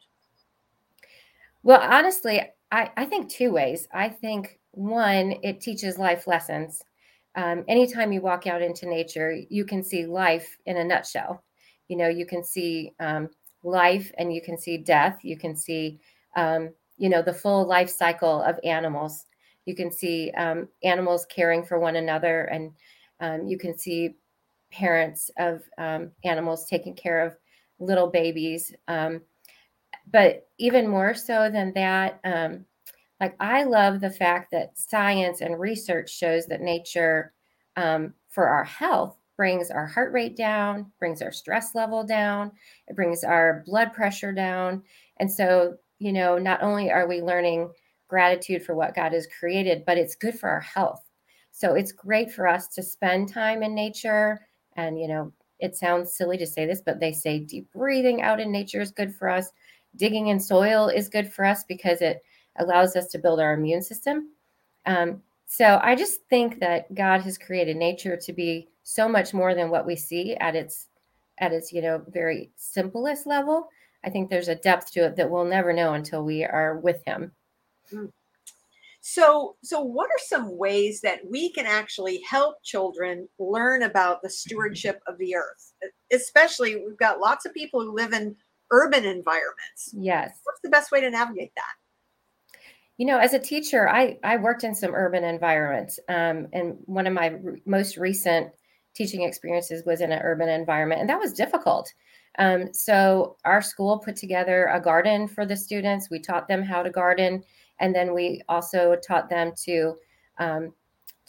Well, 1.63 1.81
honestly, 1.81 2.41
I, 2.71 2.89
I 2.97 3.05
think 3.05 3.29
two 3.29 3.51
ways. 3.51 3.87
I 3.93 4.09
think 4.09 4.59
one, 4.71 5.35
it 5.43 5.61
teaches 5.61 5.97
life 5.97 6.27
lessons 6.27 6.81
um, 7.35 7.63
anytime 7.67 8.11
you 8.11 8.21
walk 8.21 8.45
out 8.47 8.61
into 8.61 8.87
nature, 8.87 9.35
you 9.49 9.65
can 9.65 9.83
see 9.83 10.05
life 10.05 10.57
in 10.65 10.77
a 10.77 10.83
nutshell. 10.83 11.43
You 11.87 11.97
know, 11.97 12.09
you 12.09 12.25
can 12.25 12.43
see 12.43 12.93
um, 12.99 13.29
life 13.63 14.11
and 14.17 14.33
you 14.33 14.41
can 14.41 14.57
see 14.57 14.77
death. 14.77 15.19
You 15.23 15.37
can 15.37 15.55
see, 15.55 15.99
um, 16.35 16.73
you 16.97 17.09
know, 17.09 17.21
the 17.21 17.33
full 17.33 17.65
life 17.65 17.89
cycle 17.89 18.41
of 18.41 18.59
animals. 18.63 19.25
You 19.65 19.75
can 19.75 19.91
see 19.91 20.31
um, 20.31 20.67
animals 20.83 21.25
caring 21.27 21.63
for 21.63 21.79
one 21.79 21.95
another 21.95 22.45
and 22.45 22.71
Um, 23.21 23.47
you 23.47 23.57
can 23.57 23.77
see 23.77 24.15
parents 24.71 25.29
of 25.37 25.61
um, 25.77 26.11
animals 26.23 26.65
taking 26.65 26.95
care 26.95 27.21
of 27.23 27.37
little 27.77 28.07
babies. 28.09 28.73
Um, 28.87 29.21
but 30.11 30.47
even 30.57 30.87
more 30.87 31.13
so 31.13 31.49
than 31.49 31.73
that, 31.73 32.19
um, 32.23 32.65
like 33.19 33.35
I 33.39 33.63
love 33.63 34.01
the 34.01 34.09
fact 34.09 34.51
that 34.51 34.77
science 34.77 35.41
and 35.41 35.59
research 35.59 36.09
shows 36.11 36.47
that 36.47 36.61
nature 36.61 37.33
um, 37.75 38.13
for 38.29 38.47
our 38.47 38.63
health 38.63 39.15
brings 39.37 39.71
our 39.71 39.87
heart 39.87 40.11
rate 40.11 40.35
down, 40.35 40.91
brings 40.99 41.21
our 41.21 41.31
stress 41.31 41.73
level 41.73 42.03
down, 42.03 42.51
it 42.87 42.95
brings 42.95 43.23
our 43.23 43.63
blood 43.65 43.93
pressure 43.93 44.31
down. 44.31 44.83
And 45.17 45.31
so, 45.31 45.77
you 45.99 46.11
know, 46.13 46.37
not 46.37 46.61
only 46.63 46.91
are 46.91 47.07
we 47.07 47.21
learning 47.21 47.71
gratitude 48.07 48.63
for 48.63 48.75
what 48.75 48.95
God 48.95 49.13
has 49.13 49.27
created, 49.39 49.83
but 49.85 49.97
it's 49.97 50.15
good 50.15 50.37
for 50.37 50.49
our 50.49 50.59
health. 50.59 51.03
So 51.51 51.75
it's 51.75 51.91
great 51.91 52.31
for 52.31 52.47
us 52.47 52.67
to 52.69 52.83
spend 52.83 53.29
time 53.29 53.63
in 53.63 53.73
nature. 53.73 54.45
And, 54.75 54.99
you 54.99 55.07
know, 55.07 55.31
it 55.59 55.75
sounds 55.75 56.15
silly 56.15 56.37
to 56.37 56.47
say 56.47 56.65
this, 56.65 56.81
but 56.85 56.99
they 56.99 57.11
say 57.11 57.39
deep 57.39 57.71
breathing 57.71 58.21
out 58.21 58.39
in 58.39 58.51
nature 58.51 58.81
is 58.81 58.91
good 58.91 59.15
for 59.15 59.29
us. 59.29 59.51
Digging 59.95 60.27
in 60.27 60.39
soil 60.39 60.87
is 60.87 61.09
good 61.09 61.31
for 61.31 61.45
us 61.45 61.63
because 61.63 62.01
it 62.01 62.23
allows 62.57 62.95
us 62.95 63.07
to 63.07 63.19
build 63.19 63.39
our 63.39 63.53
immune 63.53 63.81
system. 63.81 64.29
Um, 64.85 65.21
so 65.45 65.79
I 65.83 65.95
just 65.95 66.21
think 66.29 66.59
that 66.59 66.93
God 66.95 67.21
has 67.21 67.37
created 67.37 67.75
nature 67.75 68.17
to 68.17 68.33
be 68.33 68.69
so 68.83 69.07
much 69.07 69.33
more 69.33 69.53
than 69.53 69.69
what 69.69 69.85
we 69.85 69.95
see 69.95 70.35
at 70.35 70.55
its 70.55 70.87
at 71.39 71.51
its 71.51 71.71
you 71.71 71.81
know 71.81 72.03
very 72.07 72.51
simplest 72.55 73.27
level. 73.27 73.67
I 74.03 74.09
think 74.09 74.29
there's 74.29 74.47
a 74.47 74.55
depth 74.55 74.91
to 74.93 75.05
it 75.05 75.15
that 75.17 75.29
we'll 75.29 75.45
never 75.45 75.73
know 75.73 75.93
until 75.93 76.23
we 76.23 76.43
are 76.43 76.79
with 76.79 77.03
Him. 77.05 77.31
Mm. 77.93 78.11
So, 79.01 79.55
so 79.63 79.81
what 79.81 80.07
are 80.07 80.19
some 80.19 80.57
ways 80.57 81.01
that 81.01 81.19
we 81.27 81.51
can 81.51 81.65
actually 81.65 82.21
help 82.21 82.63
children 82.63 83.27
learn 83.39 83.83
about 83.83 84.21
the 84.21 84.29
stewardship 84.41 85.01
of 85.07 85.17
the 85.17 85.35
earth? 85.35 85.73
Especially, 86.11 86.75
we've 86.75 86.97
got 86.97 87.19
lots 87.19 87.45
of 87.45 87.53
people 87.53 87.81
who 87.81 87.95
live 87.95 88.13
in 88.13 88.35
urban 88.71 89.05
environments. 89.05 89.93
Yes. 89.93 90.39
What's 90.43 90.61
the 90.61 90.69
best 90.69 90.91
way 90.91 91.01
to 91.01 91.09
navigate 91.09 91.51
that? 91.55 91.73
You 92.97 93.05
know, 93.07 93.17
as 93.17 93.33
a 93.33 93.39
teacher, 93.39 93.89
I 93.89 94.17
I 94.23 94.37
worked 94.37 94.63
in 94.63 94.75
some 94.75 94.93
urban 94.93 95.23
environments, 95.23 95.99
um, 96.07 96.47
and 96.53 96.75
one 96.85 97.07
of 97.07 97.13
my 97.13 97.27
re- 97.27 97.61
most 97.65 97.97
recent 97.97 98.51
teaching 98.93 99.23
experiences 99.23 99.83
was 99.85 100.01
in 100.01 100.11
an 100.11 100.21
urban 100.21 100.49
environment, 100.49 101.01
and 101.01 101.09
that 101.09 101.19
was 101.19 101.33
difficult. 101.33 101.91
Um, 102.37 102.73
so 102.73 103.37
our 103.43 103.61
school 103.61 103.97
put 103.99 104.15
together 104.15 104.67
a 104.67 104.79
garden 104.79 105.27
for 105.27 105.45
the 105.45 105.55
students. 105.55 106.09
We 106.09 106.19
taught 106.19 106.47
them 106.47 106.61
how 106.61 106.83
to 106.83 106.89
garden, 106.89 107.43
and 107.79 107.95
then 107.95 108.13
we 108.13 108.41
also 108.47 108.95
taught 109.07 109.29
them 109.29 109.53
to 109.65 109.95
um, 110.37 110.73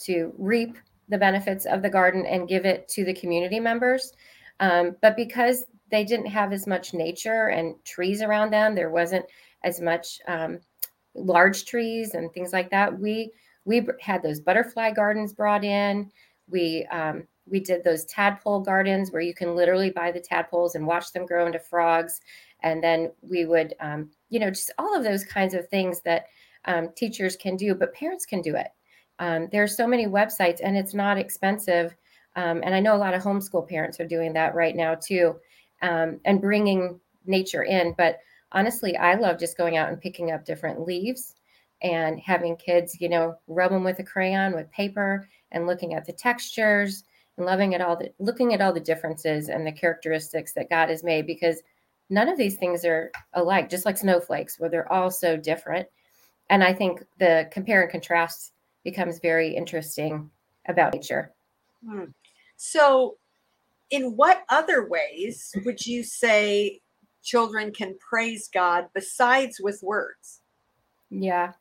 to 0.05 0.33
reap 0.37 0.77
the 1.09 1.17
benefits 1.17 1.65
of 1.65 1.81
the 1.81 1.89
garden 1.89 2.25
and 2.25 2.47
give 2.47 2.65
it 2.65 2.87
to 2.89 3.03
the 3.03 3.13
community 3.13 3.59
members. 3.59 4.13
Um, 4.59 4.95
but 5.01 5.15
because 5.15 5.65
they 5.93 6.03
didn't 6.03 6.25
have 6.25 6.51
as 6.51 6.65
much 6.65 6.95
nature 6.95 7.49
and 7.49 7.75
trees 7.85 8.23
around 8.23 8.49
them, 8.51 8.73
there 8.73 8.89
wasn't 8.89 9.25
as 9.63 9.79
much 9.79 10.19
um, 10.27 10.59
large 11.13 11.65
trees 11.65 12.15
and 12.15 12.33
things 12.33 12.51
like 12.51 12.71
that. 12.71 12.99
We 12.99 13.31
we 13.65 13.85
had 14.01 14.23
those 14.23 14.41
butterfly 14.41 14.91
gardens 14.91 15.33
brought 15.33 15.63
in. 15.63 16.09
We 16.49 16.87
um, 16.91 17.27
we 17.45 17.59
did 17.59 17.83
those 17.83 18.05
tadpole 18.05 18.61
gardens 18.61 19.11
where 19.11 19.21
you 19.21 19.35
can 19.35 19.55
literally 19.55 19.91
buy 19.91 20.11
the 20.11 20.19
tadpoles 20.19 20.73
and 20.73 20.87
watch 20.87 21.13
them 21.13 21.27
grow 21.27 21.45
into 21.45 21.59
frogs. 21.59 22.21
And 22.63 22.83
then 22.83 23.11
we 23.21 23.45
would, 23.45 23.75
um, 23.79 24.09
you 24.29 24.39
know, 24.39 24.49
just 24.49 24.71
all 24.79 24.97
of 24.97 25.03
those 25.03 25.23
kinds 25.23 25.53
of 25.53 25.67
things 25.67 26.01
that 26.01 26.25
um, 26.65 26.89
teachers 26.95 27.35
can 27.35 27.55
do, 27.55 27.75
but 27.75 27.93
parents 27.93 28.25
can 28.25 28.41
do 28.41 28.55
it. 28.55 28.69
Um, 29.19 29.47
there 29.51 29.61
are 29.61 29.67
so 29.67 29.85
many 29.85 30.07
websites, 30.07 30.59
and 30.63 30.75
it's 30.75 30.95
not 30.95 31.19
expensive. 31.19 31.95
Um, 32.35 32.61
and 32.63 32.73
I 32.73 32.79
know 32.79 32.95
a 32.95 32.97
lot 32.97 33.13
of 33.13 33.21
homeschool 33.21 33.69
parents 33.69 33.99
are 33.99 34.07
doing 34.07 34.33
that 34.33 34.55
right 34.55 34.75
now 34.75 34.95
too, 34.95 35.35
um, 35.83 36.19
and 36.25 36.41
bringing 36.41 36.99
nature 37.25 37.63
in. 37.63 37.93
But 37.95 38.19
honestly, 38.51 38.97
I 38.97 39.13
love 39.13 39.37
just 39.37 39.57
going 39.57 39.77
out 39.77 39.89
and 39.89 40.01
picking 40.01 40.31
up 40.31 40.45
different 40.45 40.81
leaves 40.81 41.35
and 41.83 42.19
having 42.19 42.55
kids, 42.55 42.99
you 42.99 43.09
know, 43.09 43.35
rub 43.47 43.71
them 43.71 43.83
with 43.83 43.99
a 43.99 44.03
crayon 44.03 44.55
with 44.55 44.71
paper 44.71 45.27
and 45.51 45.67
looking 45.67 45.93
at 45.93 46.05
the 46.05 46.13
textures 46.13 47.03
and 47.37 47.45
loving 47.45 47.75
at 47.75 47.81
all 47.81 47.97
the 47.97 48.11
looking 48.19 48.53
at 48.53 48.61
all 48.61 48.73
the 48.73 48.79
differences 48.79 49.49
and 49.49 49.67
the 49.67 49.71
characteristics 49.71 50.53
that 50.53 50.69
God 50.69 50.89
has 50.89 51.03
made 51.03 51.27
because 51.27 51.61
none 52.09 52.29
of 52.29 52.37
these 52.37 52.55
things 52.55 52.85
are 52.85 53.11
alike, 53.33 53.69
just 53.69 53.85
like 53.85 53.97
snowflakes, 53.97 54.59
where 54.59 54.69
they're 54.69 54.91
all 54.91 55.11
so 55.11 55.35
different. 55.35 55.87
And 56.49 56.63
I 56.63 56.73
think 56.73 57.03
the 57.19 57.49
compare 57.51 57.81
and 57.81 57.91
contrast 57.91 58.53
becomes 58.83 59.19
very 59.19 59.55
interesting 59.55 60.29
about 60.67 60.93
nature. 60.93 61.33
Hmm. 61.85 62.05
So, 62.55 63.17
in 63.89 64.15
what 64.15 64.43
other 64.49 64.87
ways 64.87 65.53
would 65.65 65.85
you 65.85 66.03
say 66.03 66.81
children 67.23 67.71
can 67.71 67.95
praise 67.97 68.49
God 68.53 68.87
besides 68.93 69.59
with 69.61 69.79
words? 69.83 70.41
Yeah. 71.09 71.53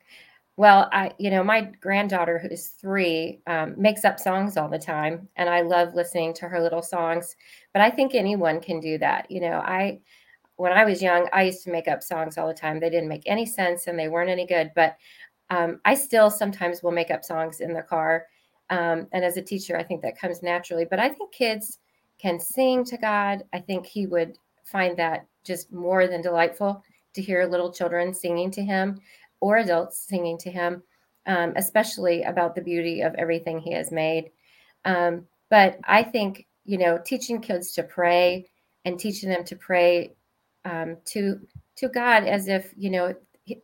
Well, 0.57 0.89
I, 0.93 1.13
you 1.19 1.31
know, 1.31 1.43
my 1.43 1.63
granddaughter, 1.81 2.39
who 2.39 2.49
is 2.49 2.69
three, 2.69 3.41
um, 3.47 3.75
makes 3.79 4.05
up 4.05 4.21
songs 4.21 4.57
all 4.57 4.69
the 4.69 4.79
time, 4.79 5.29
and 5.37 5.49
I 5.49 5.63
love 5.63 5.95
listening 5.95 6.35
to 6.35 6.49
her 6.49 6.61
little 6.61 6.83
songs. 6.83 7.37
But 7.73 7.81
I 7.81 7.91
think 7.91 8.15
anyone 8.15 8.61
can 8.61 8.79
do 8.79 8.99
that. 8.99 9.31
You 9.31 9.41
know, 9.41 9.59
I, 9.59 10.01
when 10.57 10.73
I 10.73 10.85
was 10.85 11.01
young, 11.01 11.29
I 11.33 11.45
used 11.45 11.65
to 11.65 11.71
make 11.71 11.89
up 11.89 12.03
songs 12.03 12.37
all 12.37 12.47
the 12.47 12.55
time. 12.55 12.79
They 12.79 12.91
didn't 12.91 13.09
make 13.09 13.23
any 13.27 13.47
sense 13.47 13.87
and 13.87 13.99
they 13.99 14.09
weren't 14.09 14.31
any 14.31 14.47
good. 14.47 14.73
But 14.77 14.97
um, 15.51 15.81
I 15.85 15.95
still 15.95 16.31
sometimes 16.31 16.83
will 16.83 16.93
make 16.93 17.11
up 17.11 17.25
songs 17.25 17.61
in 17.61 17.73
the 17.73 17.83
car. 17.83 18.27
Um, 18.71 19.09
and 19.13 19.25
as 19.25 19.37
a 19.37 19.43
teacher, 19.43 19.77
I 19.77 19.83
think 19.83 20.03
that 20.03 20.19
comes 20.19 20.43
naturally. 20.43 20.87
But 20.89 21.01
I 21.01 21.09
think 21.09 21.33
kids 21.33 21.79
can 22.23 22.39
sing 22.39 22.85
to 22.85 22.97
God. 22.97 23.43
I 23.53 23.59
think 23.59 23.85
He 23.85 24.07
would 24.07 24.39
find 24.65 24.97
that 24.97 25.27
just 25.45 25.73
more 25.73 26.07
than 26.07 26.23
delightful 26.23 26.83
to 27.15 27.21
hear 27.21 27.45
little 27.45 27.73
children 27.73 28.15
singing 28.15 28.51
to 28.53 28.63
Him 28.63 29.01
or 29.43 29.57
adults 29.57 29.99
singing 29.99 30.39
to 30.39 30.51
him, 30.51 30.83
um, 31.27 31.53
especially 31.57 32.23
about 32.23 32.55
the 32.55 32.63
beauty 32.63 33.03
of 33.03 33.15
everything 33.17 33.59
he 33.59 33.73
has 33.73 33.91
made. 33.91 34.31
Um, 34.87 35.27
but 35.51 35.79
I 35.85 36.05
think, 36.05 36.47
you 36.65 36.79
know, 36.79 36.99
teaching 37.05 37.41
kids 37.41 37.73
to 37.73 37.83
pray 37.83 38.49
and 38.85 38.99
teaching 38.99 39.29
them 39.29 39.45
to 39.45 39.57
pray 39.57 40.15
um, 40.65 40.97
to 41.07 41.41
to 41.75 41.89
God 41.89 42.25
as 42.25 42.47
if, 42.47 42.73
you 42.77 42.89
know, 42.89 43.15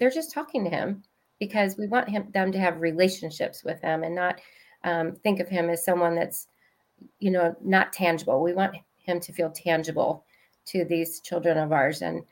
they're 0.01 0.11
just 0.11 0.33
talking 0.33 0.65
to 0.65 0.71
him 0.71 1.05
because 1.39 1.77
we 1.79 1.87
want 1.87 2.09
him 2.09 2.29
them 2.33 2.51
to 2.51 2.59
have 2.59 2.81
relationships 2.81 3.63
with 3.63 3.81
him 3.81 4.03
and 4.03 4.15
not 4.15 4.41
um, 4.83 5.15
think 5.15 5.39
of 5.39 5.49
him 5.49 5.71
as 5.71 5.85
someone 5.85 6.17
that's, 6.17 6.49
you 7.19 7.31
know, 7.31 7.57
not 7.63 7.93
tangible. 7.93 8.43
We 8.43 8.53
want 8.53 8.77
him 8.99 9.21
to 9.21 9.33
feel 9.33 9.51
tangible 9.51 10.25
to 10.67 10.85
these 10.85 11.21
children 11.21 11.59
of 11.59 11.73
ours. 11.73 12.03
And 12.03 12.23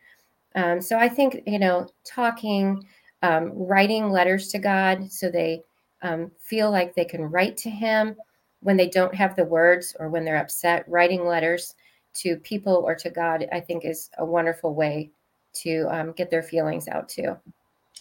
um, 0.54 0.80
so 0.80 0.98
I 0.98 1.08
think, 1.08 1.42
you 1.46 1.58
know, 1.58 1.88
talking, 2.04 2.84
um, 3.22 3.50
writing 3.54 4.10
letters 4.10 4.48
to 4.48 4.58
God 4.58 5.10
so 5.10 5.30
they 5.30 5.62
um, 6.02 6.30
feel 6.38 6.70
like 6.70 6.94
they 6.94 7.04
can 7.04 7.22
write 7.22 7.56
to 7.58 7.70
Him 7.70 8.16
when 8.60 8.76
they 8.76 8.88
don't 8.88 9.14
have 9.14 9.36
the 9.36 9.44
words 9.44 9.96
or 9.98 10.08
when 10.08 10.24
they're 10.24 10.36
upset. 10.36 10.84
Writing 10.88 11.24
letters 11.24 11.74
to 12.14 12.36
people 12.36 12.74
or 12.74 12.94
to 12.94 13.10
God, 13.10 13.46
I 13.52 13.60
think, 13.60 13.84
is 13.84 14.10
a 14.18 14.24
wonderful 14.24 14.74
way 14.74 15.10
to 15.54 15.86
um, 15.90 16.12
get 16.12 16.30
their 16.30 16.42
feelings 16.42 16.88
out 16.88 17.08
too. 17.08 17.36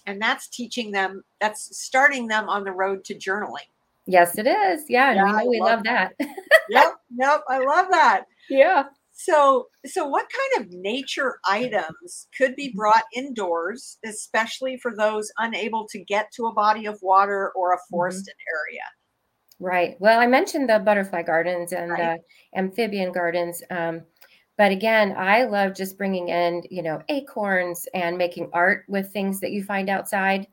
And 0.06 0.22
that's 0.22 0.48
teaching 0.48 0.92
them, 0.92 1.24
that's 1.40 1.78
starting 1.78 2.28
them 2.28 2.48
on 2.50 2.64
the 2.64 2.72
road 2.72 3.04
to 3.06 3.16
journaling. 3.16 3.70
Yes, 4.08 4.38
it 4.38 4.48
is. 4.48 4.84
Yeah. 4.88 5.14
Yeah, 5.14 5.26
we 5.26 5.32
know 5.32 5.46
we 5.50 5.60
love, 5.60 5.70
love 5.70 5.84
that. 5.86 6.14
that. 6.20 6.36
yep. 6.70 6.94
Yep. 7.18 7.42
I 7.50 7.60
love 7.60 7.88
that. 7.92 8.26
Yeah. 8.48 8.84
So, 9.12 9.70
so 9.88 10.06
what 10.06 10.28
kind 10.30 10.64
of 10.64 10.72
nature 10.72 11.40
items 11.48 12.28
could 12.38 12.56
be 12.56 12.68
mm-hmm. 12.68 12.78
brought 12.78 13.04
indoors, 13.16 13.98
especially 14.06 14.78
for 14.78 14.96
those 14.96 15.32
unable 15.40 15.88
to 15.88 16.04
get 16.04 16.32
to 16.36 16.46
a 16.46 16.54
body 16.54 16.86
of 16.86 17.00
water 17.02 17.52
or 17.56 17.72
a 17.72 17.78
mm-hmm. 17.78 17.90
forested 17.90 18.34
mm-hmm. 18.34 18.56
area? 18.56 18.84
Right. 19.60 19.96
Well, 20.00 20.20
I 20.20 20.28
mentioned 20.28 20.70
the 20.70 20.80
butterfly 20.80 21.24
gardens 21.24 21.72
and 21.72 21.90
right. 21.90 22.20
the 22.54 22.60
amphibian 22.60 23.14
gardens. 23.14 23.64
Um, 23.72 24.02
but 24.58 24.72
again, 24.72 25.16
I 25.18 25.46
love 25.46 25.74
just 25.74 25.98
bringing 25.98 26.30
in, 26.30 26.64
you 26.70 26.84
know, 26.84 27.02
acorns 27.10 27.88
and 27.94 28.18
making 28.18 28.50
art 28.54 28.84
with 28.88 29.12
things 29.12 29.40
that 29.40 29.52
you 29.52 29.64
find 29.64 29.90
outside. 29.90 30.48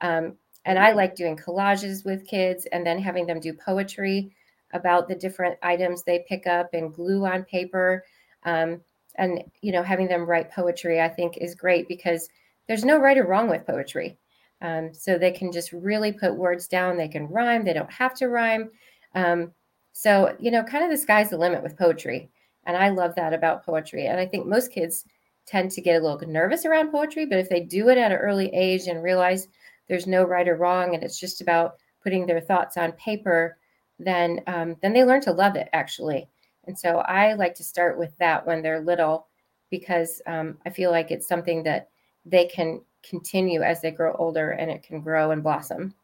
Um, 0.00 0.36
and 0.66 0.78
I 0.78 0.88
mm-hmm. 0.88 0.98
like 0.98 1.16
doing 1.16 1.36
collages 1.36 2.04
with 2.04 2.26
kids 2.26 2.66
and 2.72 2.84
then 2.84 2.98
having 2.98 3.24
them 3.24 3.40
do 3.40 3.54
poetry 3.54 4.32
about 4.72 5.08
the 5.08 5.14
different 5.14 5.56
items 5.62 6.02
they 6.02 6.26
pick 6.28 6.46
up 6.46 6.74
and 6.74 6.92
glue 6.92 7.24
on 7.24 7.44
paper. 7.44 8.04
Um, 8.44 8.82
and, 9.14 9.42
you 9.62 9.72
know, 9.72 9.82
having 9.82 10.08
them 10.08 10.26
write 10.26 10.52
poetry, 10.52 11.00
I 11.00 11.08
think 11.08 11.38
is 11.38 11.54
great 11.54 11.88
because 11.88 12.28
there's 12.66 12.84
no 12.84 12.98
right 12.98 13.16
or 13.16 13.26
wrong 13.26 13.48
with 13.48 13.66
poetry. 13.66 14.18
Um, 14.60 14.92
so 14.92 15.16
they 15.16 15.30
can 15.30 15.52
just 15.52 15.72
really 15.72 16.12
put 16.12 16.36
words 16.36 16.66
down. 16.66 16.96
They 16.96 17.08
can 17.08 17.28
rhyme. 17.28 17.64
They 17.64 17.72
don't 17.72 17.92
have 17.92 18.14
to 18.16 18.28
rhyme. 18.28 18.70
Um, 19.14 19.52
so, 19.92 20.36
you 20.38 20.50
know, 20.50 20.62
kind 20.62 20.84
of 20.84 20.90
the 20.90 20.96
sky's 20.96 21.30
the 21.30 21.38
limit 21.38 21.62
with 21.62 21.78
poetry. 21.78 22.28
And 22.64 22.76
I 22.76 22.88
love 22.88 23.14
that 23.14 23.32
about 23.32 23.64
poetry. 23.64 24.06
And 24.06 24.18
I 24.18 24.26
think 24.26 24.46
most 24.46 24.72
kids 24.72 25.04
tend 25.46 25.70
to 25.70 25.80
get 25.80 26.00
a 26.00 26.04
little 26.04 26.28
nervous 26.28 26.64
around 26.66 26.90
poetry, 26.90 27.24
but 27.24 27.38
if 27.38 27.48
they 27.48 27.60
do 27.60 27.88
it 27.88 27.98
at 27.98 28.10
an 28.10 28.18
early 28.18 28.48
age 28.52 28.88
and 28.88 29.02
realize 29.02 29.46
there's 29.88 30.06
no 30.06 30.24
right 30.24 30.48
or 30.48 30.56
wrong 30.56 30.94
and 30.94 31.02
it's 31.02 31.18
just 31.18 31.40
about 31.40 31.76
putting 32.02 32.26
their 32.26 32.40
thoughts 32.40 32.76
on 32.76 32.92
paper, 32.92 33.58
then 33.98 34.40
um, 34.46 34.76
then 34.82 34.92
they 34.92 35.04
learn 35.04 35.20
to 35.22 35.32
love 35.32 35.56
it 35.56 35.68
actually. 35.72 36.28
And 36.66 36.78
so 36.78 36.98
I 36.98 37.34
like 37.34 37.54
to 37.56 37.64
start 37.64 37.98
with 37.98 38.16
that 38.18 38.46
when 38.46 38.62
they're 38.62 38.80
little 38.80 39.28
because 39.70 40.20
um, 40.26 40.58
I 40.66 40.70
feel 40.70 40.90
like 40.90 41.10
it's 41.10 41.28
something 41.28 41.62
that 41.64 41.90
they 42.24 42.46
can 42.46 42.80
continue 43.08 43.62
as 43.62 43.80
they 43.80 43.90
grow 43.90 44.14
older 44.18 44.50
and 44.50 44.70
it 44.70 44.82
can 44.82 45.00
grow 45.00 45.30
and 45.30 45.42
blossom. 45.42 45.94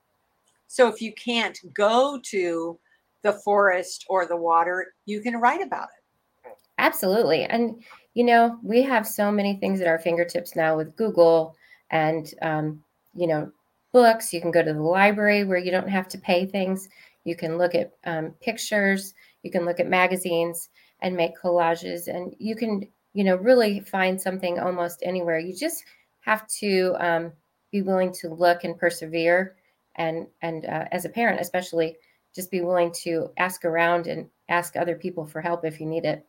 So 0.69 0.89
if 0.89 1.03
you 1.03 1.13
can't 1.13 1.59
go 1.75 2.19
to 2.25 2.79
the 3.23 3.33
forest 3.33 4.07
or 4.09 4.27
the 4.27 4.37
water, 4.37 4.95
you 5.05 5.21
can 5.21 5.37
write 5.37 5.63
about 5.63 5.89
it. 5.97 6.57
Absolutely. 6.79 7.45
And, 7.45 7.83
you 8.15 8.25
know, 8.25 8.59
we 8.63 8.83
have 8.83 9.07
so 9.07 9.31
many 9.31 9.57
things 9.57 9.81
at 9.81 9.87
our 9.87 9.99
fingertips 9.99 10.57
now 10.57 10.77
with 10.77 10.97
Google 10.97 11.55
and, 11.91 12.33
um, 12.43 12.83
you 13.15 13.27
know, 13.27 13.53
books. 13.93 14.33
You 14.33 14.41
can 14.41 14.51
go 14.51 14.63
to 14.63 14.73
the 14.73 14.81
library 14.81 15.45
where 15.45 15.59
you 15.59 15.71
don't 15.71 15.89
have 15.89 16.09
to 16.09 16.19
pay 16.19 16.47
things. 16.47 16.89
You 17.25 17.37
can 17.37 17.59
look 17.59 17.75
at 17.75 17.93
um, 18.05 18.35
pictures. 18.41 19.15
You 19.43 19.51
can 19.51 19.65
look 19.65 19.81
at 19.81 19.89
magazines 19.89 20.71
and 21.01 21.17
make 21.17 21.39
collages. 21.39 22.09
And 22.09 22.35
you 22.39 22.57
can, 22.57 22.89
you 23.15 23.25
know, 23.25 23.37
really 23.37 23.81
find 23.81 24.21
something 24.21 24.59
almost 24.59 25.01
anywhere. 25.03 25.39
You 25.39 25.55
just 25.55 25.85
have 26.21 26.47
to 26.49 26.97
um, 26.99 27.33
be 27.71 27.83
willing 27.83 28.13
to 28.15 28.29
look 28.29 28.65
and 28.65 28.79
persevere. 28.79 29.57
And, 29.97 30.27
and 30.41 30.65
uh, 30.65 30.87
as 30.91 31.05
a 31.05 31.11
parent, 31.11 31.41
especially, 31.41 31.97
just 32.35 32.51
be 32.51 32.63
willing 32.63 32.91
to 33.03 33.31
ask 33.37 33.65
around 33.65 34.07
and 34.07 34.27
ask 34.49 34.77
other 34.77 34.97
people 34.97 35.27
for 35.27 35.41
help 35.43 35.65
if 35.65 35.81
you 35.81 35.87
need 35.87 36.07
it. 36.07 36.25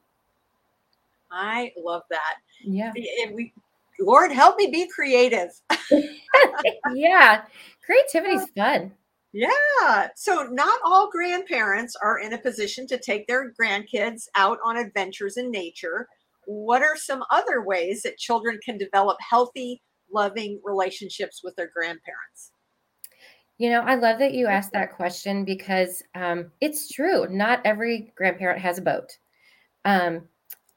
I 1.32 1.72
love 1.78 2.04
that. 2.10 2.36
Yeah. 2.62 2.92
And 3.24 3.36
we, 3.36 3.54
Lord, 4.00 4.32
help 4.32 4.58
me 4.58 4.68
be 4.68 4.88
creative. 4.88 5.50
yeah. 6.94 7.44
Creativity's 7.86 8.48
fun. 8.56 8.92
Yeah. 9.34 10.10
So, 10.16 10.44
not 10.52 10.80
all 10.86 11.10
grandparents 11.10 11.96
are 12.02 12.20
in 12.20 12.34
a 12.34 12.38
position 12.38 12.86
to 12.88 13.00
take 13.00 13.28
their 13.28 13.52
grandkids 13.60 14.28
out 14.36 14.60
on 14.64 14.78
adventures 14.78 15.38
in 15.38 15.50
nature. 15.50 16.08
What 16.46 16.84
are 16.84 16.96
some 16.96 17.24
other 17.32 17.64
ways 17.64 18.04
that 18.04 18.18
children 18.18 18.60
can 18.64 18.78
develop 18.78 19.18
healthy, 19.28 19.82
loving 20.12 20.62
relationships 20.64 21.42
with 21.44 21.56
their 21.56 21.72
grandparents? 21.76 22.52
You 23.58 23.70
know, 23.70 23.82
I 23.82 23.96
love 23.96 24.20
that 24.20 24.34
you 24.34 24.48
asked 24.48 24.74
that 24.74 24.96
question 24.96 25.46
because 25.46 26.04
um, 26.16 26.52
it's 26.62 26.92
true. 26.92 27.28
Not 27.30 27.62
every 27.66 28.12
grandparent 28.16 28.62
has 28.62 28.78
a 28.78 28.82
boat. 28.82 29.18
Um, 29.86 30.28